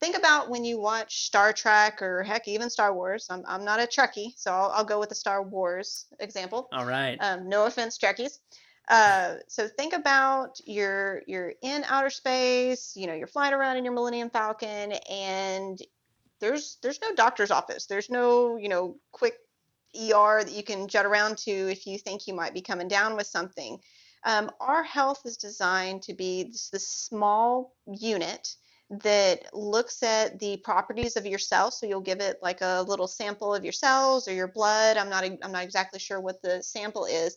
[0.01, 3.27] think about when you watch Star Trek or heck even Star Wars.
[3.31, 6.69] I'm I'm not a Trekkie, so I'll, I'll go with the Star Wars example.
[6.73, 7.17] All right.
[7.21, 8.39] Um, no offense, Trekkies.
[8.89, 12.93] Uh, so think about you're you're in outer space.
[12.97, 15.81] You know, you're flying around in your Millennium Falcon, and
[16.41, 17.87] there's there's no doctor's office.
[17.87, 19.35] There's no you know quick
[19.95, 23.17] ER that you can jut around to if you think you might be coming down
[23.17, 23.79] with something.
[24.25, 28.57] Um, rHEALTH is designed to be this, this small unit
[28.91, 31.79] that looks at the properties of your cells.
[31.79, 34.97] So you'll give it like a little sample of your cells or your blood.
[34.97, 37.37] I'm not I'm not exactly sure what the sample is,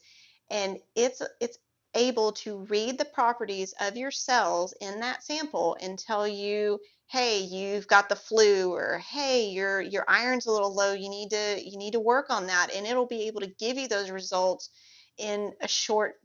[0.50, 1.58] and it's it's
[1.96, 7.40] able to read the properties of your cells in that sample and tell you hey
[7.40, 11.60] you've got the flu or hey your your iron's a little low you need to
[11.66, 14.70] you need to work on that and it'll be able to give you those results
[15.18, 16.18] in a short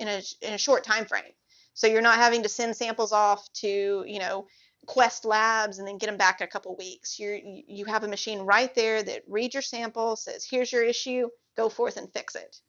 [0.00, 1.22] in a in a short time frame
[1.74, 4.44] so you're not having to send samples off to you know
[4.84, 7.18] quest labs and then get them back in a couple weeks.
[7.18, 11.28] You you have a machine right there that reads your sample says here's your issue
[11.56, 12.60] go forth and fix it.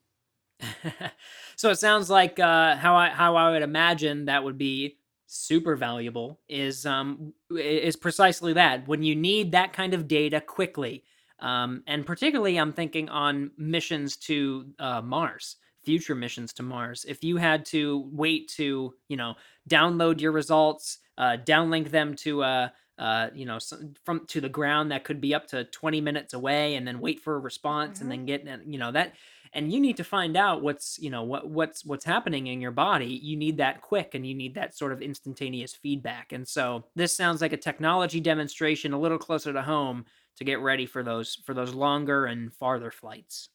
[1.58, 5.76] So it sounds like uh, how I how I would imagine that would be super
[5.78, 8.88] valuable is um is precisely that.
[8.88, 11.06] When you need that kind of data quickly,
[11.40, 17.06] um, and particularly I'm thinking on missions to uh, Mars, future missions to Mars.
[17.08, 19.36] If you had to wait to you know
[19.70, 24.48] download your results, uh, downlink them to uh, uh, you know, some, from to the
[24.50, 28.00] ground that could be up to 20 minutes away, and then wait for a response,
[28.02, 28.12] and Mhm.
[28.12, 29.16] then get, you know, that
[29.54, 32.72] and you need to find out what's you know what what's what's happening in your
[32.72, 36.88] body you need that quick and you need that sort of instantaneous feedback and so
[36.96, 41.04] this sounds like a technology demonstration a little closer to home to get ready for
[41.04, 43.50] those for those longer and farther flights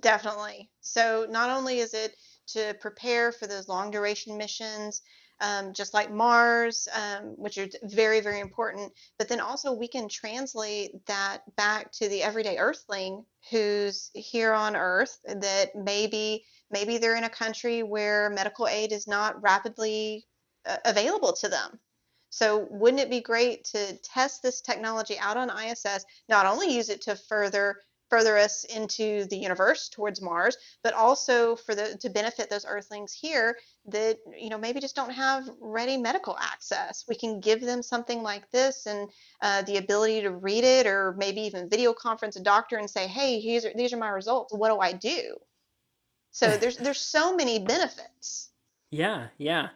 [0.00, 0.70] Definitely.
[0.80, 2.16] So not only is it
[2.48, 5.02] to prepare for those long duration missions,
[5.42, 10.08] um, just like Mars, um, which are very, very important, but then also we can
[10.08, 17.16] translate that back to the everyday Earthling who's here on Earth that maybe maybe they're
[17.16, 20.24] in a country where medical aid is not rapidly
[20.64, 21.78] uh, available to them.
[22.30, 26.88] So wouldn't it be great to test this technology out on ISS, not only use
[26.88, 27.76] it to further
[28.12, 33.10] further us into the universe towards Mars, but also for the to benefit those Earthlings
[33.10, 33.56] here
[33.86, 37.06] that you know maybe just don't have ready medical access.
[37.08, 39.08] We can give them something like this and
[39.40, 43.06] uh, the ability to read it, or maybe even video conference a doctor and say,
[43.06, 44.52] "Hey, these are these are my results.
[44.52, 45.38] What do I do?"
[46.32, 48.50] So there's there's so many benefits.
[48.90, 49.70] yeah yeah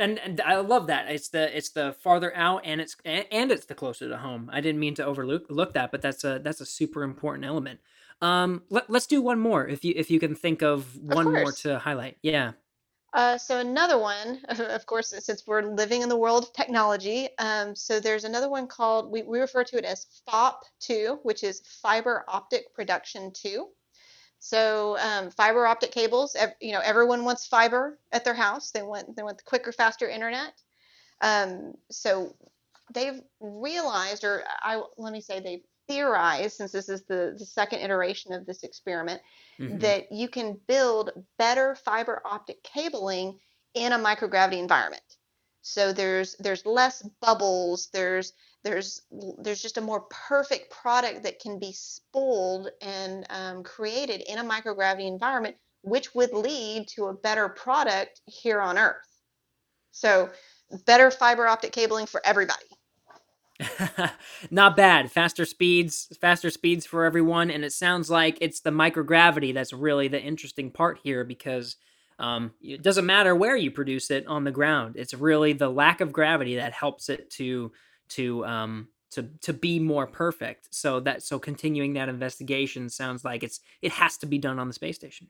[0.00, 3.66] and, and i love that it's the it's the farther out and it's and, it's
[3.66, 4.50] the closer to home.
[4.52, 7.80] I didn't mean to overlook look that but that's a that's a super important element.
[8.20, 11.32] Um let, let's do one more if you if you can think of Of one
[11.32, 12.16] more to highlight.
[12.22, 12.52] Yeah.
[13.12, 17.74] Uh, so another one, of course, since we're living in the world of technology, um,
[17.74, 22.24] so there's another one called we, we refer to it as FOP2, which is fiber
[22.28, 23.66] optic production 2.
[24.40, 28.72] So um, fiber optic cables, ev- you know, everyone wants fiber at their house.
[28.72, 30.54] They want they want the quicker, faster internet.
[31.22, 32.36] Um, so
[32.94, 37.80] they've realized, or I let me say they've theorized, since this is the, the second
[37.80, 39.22] iteration of this experiment,
[39.58, 43.38] hmm that you can build better fiber optic cabling
[43.74, 45.02] in a microgravity environment.
[45.62, 48.32] So there's there's less bubbles, there's
[48.62, 49.02] there's
[49.38, 54.44] there's just a more perfect product that can be spooled and um, created in a
[54.44, 58.96] microgravity environment, which would lead to a better product here on Earth.
[59.92, 60.30] So
[60.86, 62.64] better fiber optic cabling for everybody.
[64.50, 65.10] Not bad.
[65.10, 70.08] Faster speeds, faster speeds for everyone, and it sounds like it's the microgravity that's really
[70.08, 71.76] the interesting part here because
[72.18, 74.96] um, it doesn't matter where you produce it on the ground.
[74.96, 77.72] It's really the lack of gravity that helps it to
[78.10, 80.68] to um, to to be more perfect.
[80.74, 84.68] So that so continuing that investigation sounds like it's it has to be done on
[84.68, 85.28] the space station.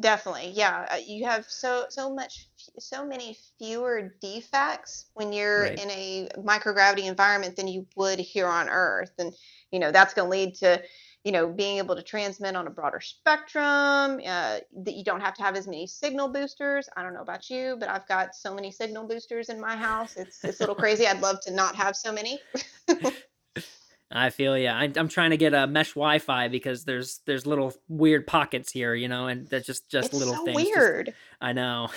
[0.00, 0.86] Definitely, yeah.
[0.92, 2.46] uh, You have so so much
[2.78, 5.76] so many fewer defects when you're Right.
[5.76, 9.34] in a microgravity environment than you would here on Earth, and
[9.72, 10.80] you know that's going to lead to
[11.28, 14.18] you know being able to transmit on a broader spectrum.
[14.26, 16.88] Uh, that you don't have to have as many signal boosters.
[16.96, 20.16] I don't know about you, but I've got so many signal boosters in my house.
[20.16, 21.06] It's it's a little crazy.
[21.06, 22.40] I'd love to not have so many.
[24.10, 24.74] I feel yeah.
[24.74, 28.94] I, I'm trying to get a mesh Wi-Fi because there's there's little weird pockets here,
[28.94, 30.62] you know, and that's just just It's little so things.
[30.62, 31.14] Just weird.
[31.42, 31.90] I know.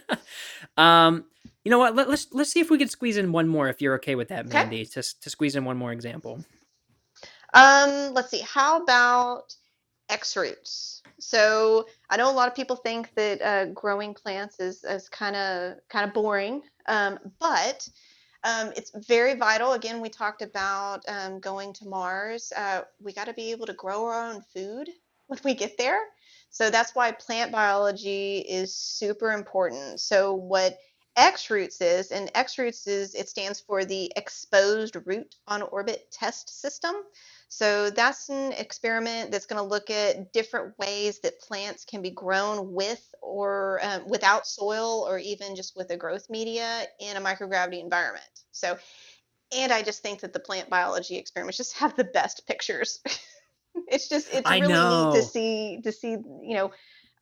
[0.78, 1.26] um,
[1.62, 1.94] you know what?
[1.94, 3.68] Let, let's let's see if we can squeeze in one more.
[3.68, 4.54] If you're okay with that, Okay.
[4.60, 6.42] Mandy, to s- to squeeze in one more example.
[7.52, 8.40] Um, let's see.
[8.40, 9.54] How about
[10.10, 11.02] XROOTS?
[11.18, 15.36] So I know a lot of people think that uh, growing plants is is kind
[15.36, 17.88] of kind of boring, um, but
[18.44, 19.72] um, it's very vital.
[19.72, 22.52] Again, we talked about um, going to Mars.
[22.56, 24.88] Uh, we got to be able to grow our own food
[25.28, 26.00] when we get there.
[26.50, 30.00] So that's why plant biology is super important.
[30.00, 30.78] So what
[31.16, 36.94] XROOTS is, and XROOTS is it stands for the Exposed Root on Orbit Test System.
[37.54, 42.08] So that's an experiment that's going to look at different ways that plants can be
[42.08, 47.20] grown with or um, without soil or even just with a growth media in a
[47.20, 48.24] microgravity environment.
[48.52, 48.78] So,
[49.54, 53.00] and I just think that the plant biology experiments just have the best pictures.
[53.86, 56.70] it's just it's I really neat to see to see you know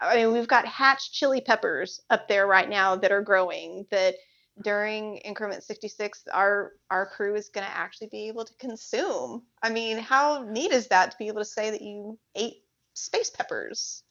[0.00, 4.14] I mean we've got hatch chili peppers up there right now that are growing that
[4.62, 9.70] during increment 66 our our crew is going to actually be able to consume i
[9.70, 12.62] mean how neat is that to be able to say that you ate
[12.94, 14.02] space peppers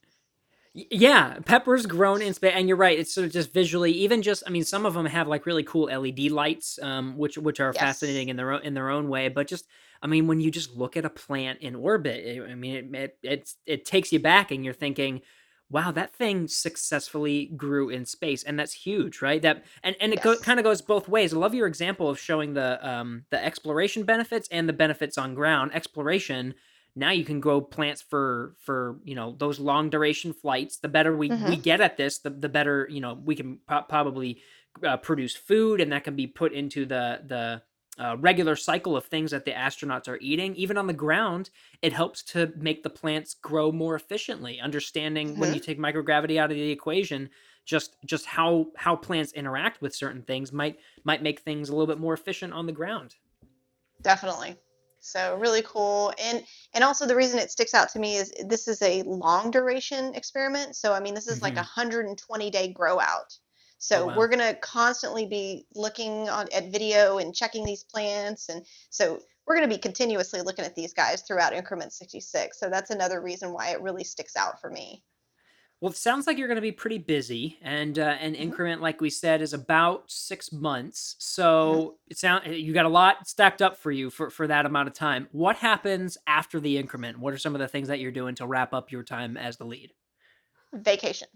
[0.73, 2.97] Yeah, peppers grown in space, and you're right.
[2.97, 4.43] It's sort of just visually, even just.
[4.45, 7.73] I mean, some of them have like really cool LED lights, um, which which are
[7.73, 9.29] yes fascinating in their own in their own way.
[9.29, 9.65] But just,
[10.01, 12.95] I mean, when you just look at a plant in orbit, it, I mean, it,
[12.95, 15.21] it it's it takes you back, and you're thinking,
[15.69, 19.41] wow, that thing successfully grew in space, and that's huge, right?
[19.41, 21.33] That and and it go, kind of goes both ways.
[21.33, 25.35] I love your example of showing the um the exploration benefits and the benefits on
[25.35, 25.73] ground.
[25.73, 26.55] Exploration
[26.95, 31.15] now you can grow plants for for you know those long duration flights the better
[31.15, 34.41] we we hmm get at this the, the better you know we can pro- probably
[34.85, 37.61] uh, produce food and that can be put into the the
[37.99, 41.49] uh, regular cycle of things that the astronauts are eating even on the ground
[41.81, 46.49] it helps to make the plants grow more efficiently understanding when you take microgravity out
[46.49, 47.29] of the equation
[47.69, 51.87] just just how how plants interact with certain things might might make things a little
[51.87, 53.15] bit more efficient on the ground.
[54.01, 54.57] Definitely.
[55.01, 56.43] So really cool and
[56.73, 60.13] and also the reason it sticks out to me is this is a long duration
[60.13, 63.37] experiment so i mean this is like a hmm 120 day grow out
[63.93, 68.49] oh so we're going to constantly be looking on at video and checking these plants
[68.49, 72.69] and so we're going to be continuously looking at these guys throughout increment 66 so
[72.69, 75.03] that's another reason why it really sticks out for me
[75.81, 78.81] Well, it sounds like you're going to be pretty busy, and uh, an hmm increment,
[78.81, 81.15] like we said, is about six months.
[81.63, 84.65] hmm So it sound you got a lot stacked up for you for for that
[84.65, 85.29] amount of time.
[85.31, 87.19] What happens after the increment?
[87.19, 89.55] What are some of the things that you're doing to wrap up your time as
[89.55, 89.93] the lead?
[90.73, 91.27] vacation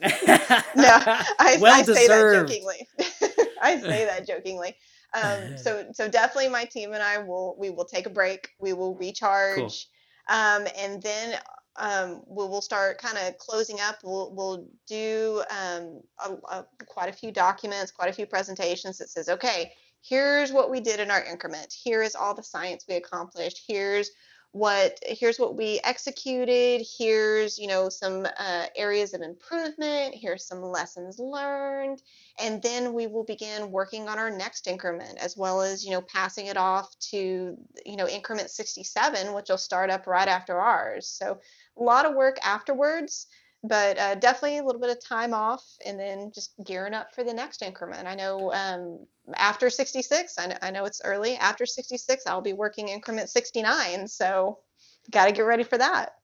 [0.00, 1.00] no
[1.38, 2.88] i well i say that jokingly.
[3.62, 4.74] I say that jokingly.
[5.14, 8.50] Um so so definitely my team and i will we will take a break.
[8.58, 8.98] We will cool.
[8.98, 9.88] recharge.
[10.28, 11.38] Um and then
[11.76, 13.98] um we will start kind of closing up.
[14.02, 19.10] We'll we'll do um a, a, quite a few documents quite a few presentations that
[19.10, 19.72] says okay
[20.02, 21.72] here's what we did in our increment.
[21.72, 23.62] Here is all the science we accomplished.
[23.68, 24.10] Here's
[24.52, 30.60] what here's what we executed here's you know some uh, areas of improvement here's some
[30.60, 32.02] lessons learned
[32.40, 36.00] and then we will begin working on our next increment as well as you know
[36.02, 41.06] passing it off to you know increment 67 which will start up right after ours.
[41.06, 41.38] So
[41.78, 43.26] a lot of work afterwards
[43.62, 47.24] but uh, definitely a little bit of time off and then just gearing up for
[47.24, 48.08] the next increment.
[48.08, 51.36] I know um, after 66, I know, I know it's early.
[51.36, 54.08] After 66, I'll be working increment 69.
[54.08, 54.58] So
[55.10, 56.14] got to get ready for that.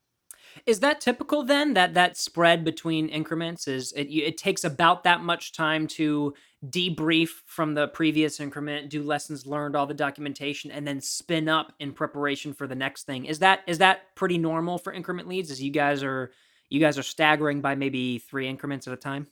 [0.64, 1.74] Is that typical then?
[1.74, 6.32] That that spread between increments is it, it takes about that much time to
[6.64, 11.74] debrief from the previous increment, do lessons learned, all the documentation, and then spin up
[11.78, 13.26] in preparation for the next thing.
[13.26, 15.50] Is that is that pretty normal for increment leads?
[15.50, 16.32] As you guys are
[16.70, 19.26] you guys are staggering by maybe three increments at a time?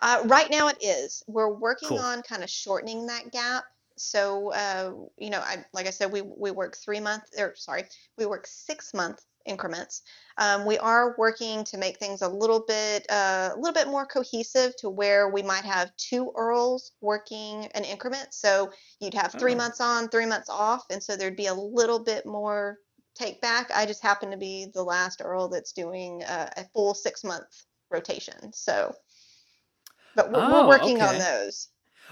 [0.00, 1.22] Uh, right now it is.
[1.26, 1.98] We're working Cool.
[1.98, 3.64] on kind of shortening that gap.
[3.98, 7.84] So, uh, you know, I, like I said, we, we work three month or sorry,
[8.18, 10.02] we work six month increments.
[10.36, 14.04] Um, we are working to make things a little bit, uh, a little bit more
[14.04, 18.34] cohesive to where we might have two IRLs working an increment.
[18.34, 19.56] So you'd have three Oh.
[19.56, 20.84] months on, three months off.
[20.90, 22.78] And so there'd be a little bit more
[23.16, 23.70] take back.
[23.74, 27.64] I just happen to be the last IRL that's doing uh, a full six month
[27.90, 28.52] rotation.
[28.52, 28.94] So,
[30.14, 31.68] but we're, Oh, we're working on those.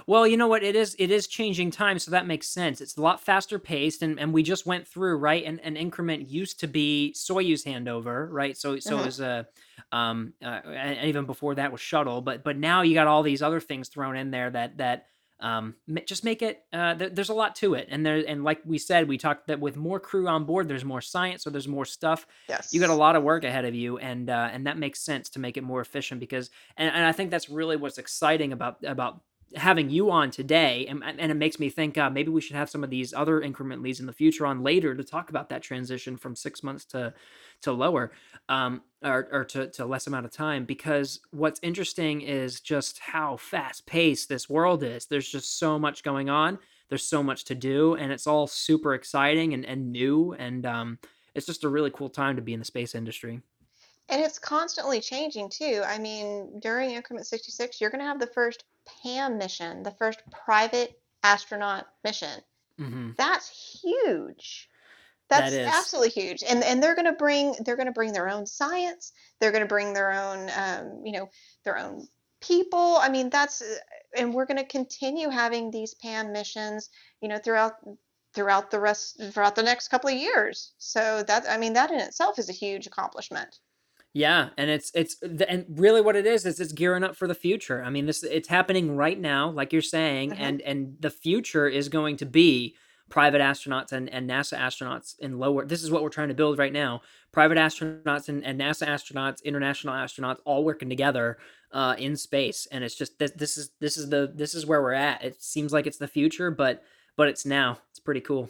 [0.07, 0.63] Well, you know what?
[0.65, 2.81] It is it is changing time, so that makes sense.
[2.81, 5.45] It's a lot faster paced, and, and we just went through right.
[5.45, 8.57] And an increment used to be Soyuz handover, right?
[8.57, 9.03] So so Mhm.
[9.03, 9.47] it was a
[9.93, 13.43] um uh, and even before that was shuttle, but but now you got all these
[13.43, 15.07] other things thrown in there that that
[15.41, 15.75] um
[16.07, 18.79] just make it uh th- there's a lot to it and there and like we
[18.79, 21.85] said we talked that with more crew on board there's more science so there's more
[21.85, 22.73] stuff Yes.
[22.73, 25.29] you got a lot of work ahead of you and uh, and that makes sense
[25.31, 28.77] to make it more efficient because and, and i think that's really what's exciting about
[28.85, 29.23] about
[29.57, 32.69] having you on today and, and it makes me think uh, maybe we should have
[32.69, 35.63] some of these other increment leads in the future on later to talk about that
[35.63, 37.13] transition from six months to
[37.61, 38.13] to lower
[38.49, 43.37] um, or, or to, to less amount of time because what's interesting is just how
[43.37, 47.55] fast paced this world is there's just so much going on there's so much to
[47.55, 50.99] do and it's all super exciting and, and new and um,
[51.35, 53.41] it's just a really cool time to be in the space industry.
[54.09, 55.83] And it's constantly changing too.
[55.87, 58.65] I mean, during increment 66, you're going to have the first
[59.03, 62.41] PAM mission, the first private astronaut mission.
[62.79, 64.69] hmm That's huge.
[65.31, 66.43] That That's absolutely huge.
[66.43, 69.13] And and they're going to bring they're going to bring their own science.
[69.41, 71.29] They're going to bring their own um, you know,
[71.65, 72.07] their own
[72.41, 72.97] people.
[73.01, 73.77] I mean, that's uh,
[74.17, 77.75] and we're going to continue having these PAM missions, you know, throughout
[78.35, 80.73] throughout the rest throughout the next couple of years.
[80.79, 83.59] So that I mean, that in itself is a huge accomplishment.
[84.17, 87.35] Yeah, and it's it's and really what it is is it's gearing up for the
[87.35, 87.83] future.
[87.83, 90.37] I mean, this it's happening right now, like you're saying, Mhm.
[90.39, 92.77] and and the future is going to be
[93.11, 95.67] private astronauts and, and NASA astronauts in lower.
[95.67, 97.03] This is what we're trying to build right now:
[97.33, 101.39] private astronauts and, and NASA astronauts, international astronauts, all working together
[101.73, 102.67] uh, in space.
[102.71, 105.25] And it's just this this is this is the this is where we're at.
[105.25, 106.85] It seems like it's the future, but
[107.17, 107.79] but it's now.
[107.91, 108.49] It's pretty cool.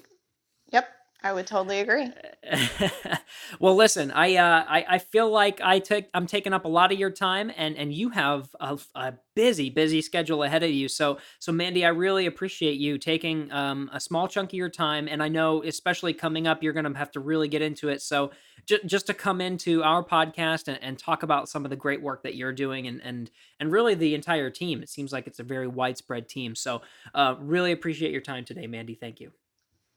[1.24, 2.12] I would totally agree.
[3.60, 6.92] well, listen, I, uh, I I feel like I took I'm taking up a lot
[6.92, 10.86] of your time, and and you have a, a busy busy schedule ahead of you.
[10.86, 15.08] So so Mandy, I really appreciate you taking um, a small chunk of your time,
[15.08, 18.02] and I know especially coming up, you're gonna have to really get into it.
[18.02, 18.30] So
[18.66, 22.02] j- just to come into our podcast and, and talk about some of the great
[22.02, 24.82] work that you're doing, and and and really the entire team.
[24.82, 26.54] It seems like it's a very widespread team.
[26.54, 26.82] So
[27.14, 28.94] uh, really appreciate your time today, Mandy.
[28.94, 29.32] Thank you.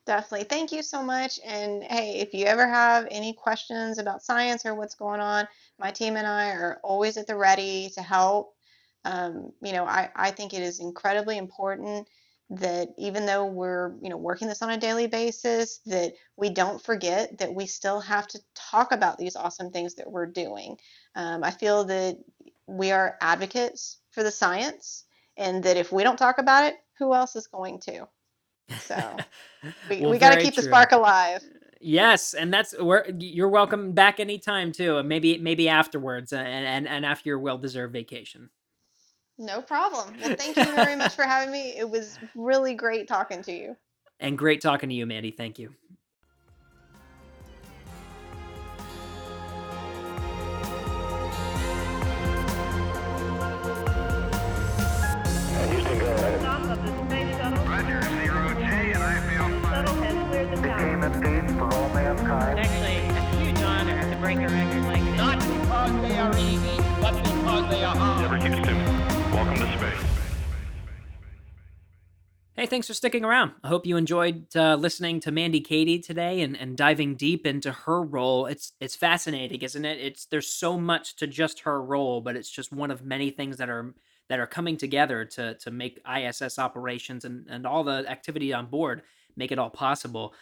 [0.08, 0.46] Definitely.
[0.46, 1.40] Thank you so much.
[1.46, 5.48] And hey, if you ever have any questions about science or what's going on,
[5.80, 8.56] my team and I are always at the ready to help.
[9.06, 12.10] Um, you know, I, I think it is incredibly important
[12.52, 16.82] that even though we're, you know, working this on a daily basis, that we don't
[16.84, 20.78] forget that we still have to talk about these awesome things that we're doing.
[21.16, 22.18] Um, I feel that
[22.66, 25.06] we are advocates for the science,
[25.38, 28.08] and that if we don't talk about it, who else is going to?
[28.80, 29.18] So
[29.90, 31.44] we, Well, we got to keep the spark alive.
[31.80, 34.98] Yes, and that's where you're welcome back anytime too.
[34.98, 38.50] and Maybe maybe afterwards, and and, and after your well deserved vacation.
[39.38, 40.16] No problem.
[40.20, 41.78] Well, thank you very much for having me.
[41.78, 43.78] It was really great talking to you.
[44.20, 45.32] And great talking to you, Mandy.
[45.32, 45.74] Thank you.
[72.60, 73.52] Hey, thanks for sticking around.
[73.64, 77.72] I hope you enjoyed uh, listening to Mandy Cady today and, and diving deep into
[77.72, 78.48] her role.
[78.48, 80.00] It's it's fascinating, isn't it?
[80.00, 83.58] It's there's so much to just her role, but it's just one of many things
[83.58, 83.94] that are
[84.28, 88.66] that are coming together to to make ISS operations and, and all the activity on
[88.66, 89.04] board
[89.36, 90.34] make it all possible.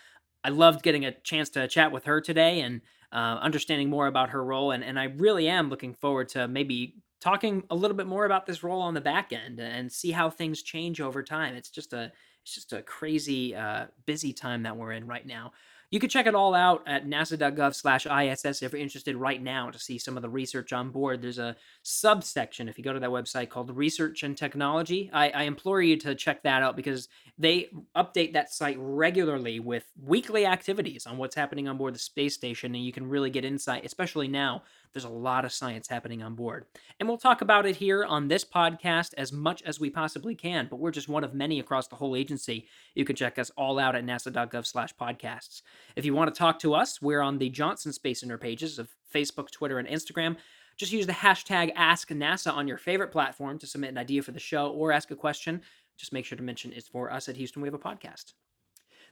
[0.42, 2.80] I loved getting a chance to chat with her today and
[3.12, 6.96] uh, understanding more about her role, and and I really am looking forward to maybe
[7.26, 10.30] talking a little bit more about this role on the back end and see how
[10.30, 11.56] things change over time.
[11.56, 12.12] It's just a
[12.44, 15.52] it's just a crazy uh, busy time that we're in right now.
[15.90, 19.98] You can check it all out at nasa.gov/iss if you're interested right now to see
[19.98, 21.24] some of the research on board.
[21.24, 25.10] There's a subsection if you go to that website called Research and Technology.
[25.12, 27.08] I, I implore you to check that out because
[27.40, 32.36] they update that site regularly with weekly activities on what's happening on board the space
[32.36, 34.62] station, and you can really get insight, especially now.
[34.96, 36.68] There's a lot of science happening on board.
[37.02, 40.68] And we'll talk about it here on this podcast as much as we possibly can,
[40.70, 42.66] but we're just one of many across the whole agency.
[42.94, 45.64] You can check us all out at nasa.gov slash podcasts.
[45.98, 48.88] If you want to talk to us, we're on the Johnson Space Center pages of
[49.14, 50.38] Facebook, Twitter, and Instagram.
[50.78, 54.40] Just use the hashtag AskNASA on your favorite platform to submit an idea for the
[54.40, 55.62] show or ask a question.
[55.98, 58.32] Just make sure to mention it's for us at Houston We Have a Podcast.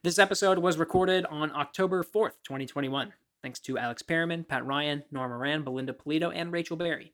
[0.01, 3.11] This episode was recorded on October 4th, 2021.
[3.43, 7.13] Thanks to Alex Perryman, Pat Ryan, Norah Moran, Belinda Pulido, and Rachel Berry.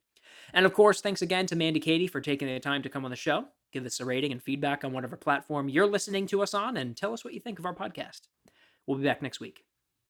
[0.53, 3.11] And of course, thanks again to Mandy Cady for taking the time to come on
[3.11, 3.45] the show.
[3.71, 6.95] Give us a rating and feedback on whatever platform you're listening to us on, and
[6.95, 8.21] tell us what you think of our podcast.
[8.86, 9.63] We'll be back next week.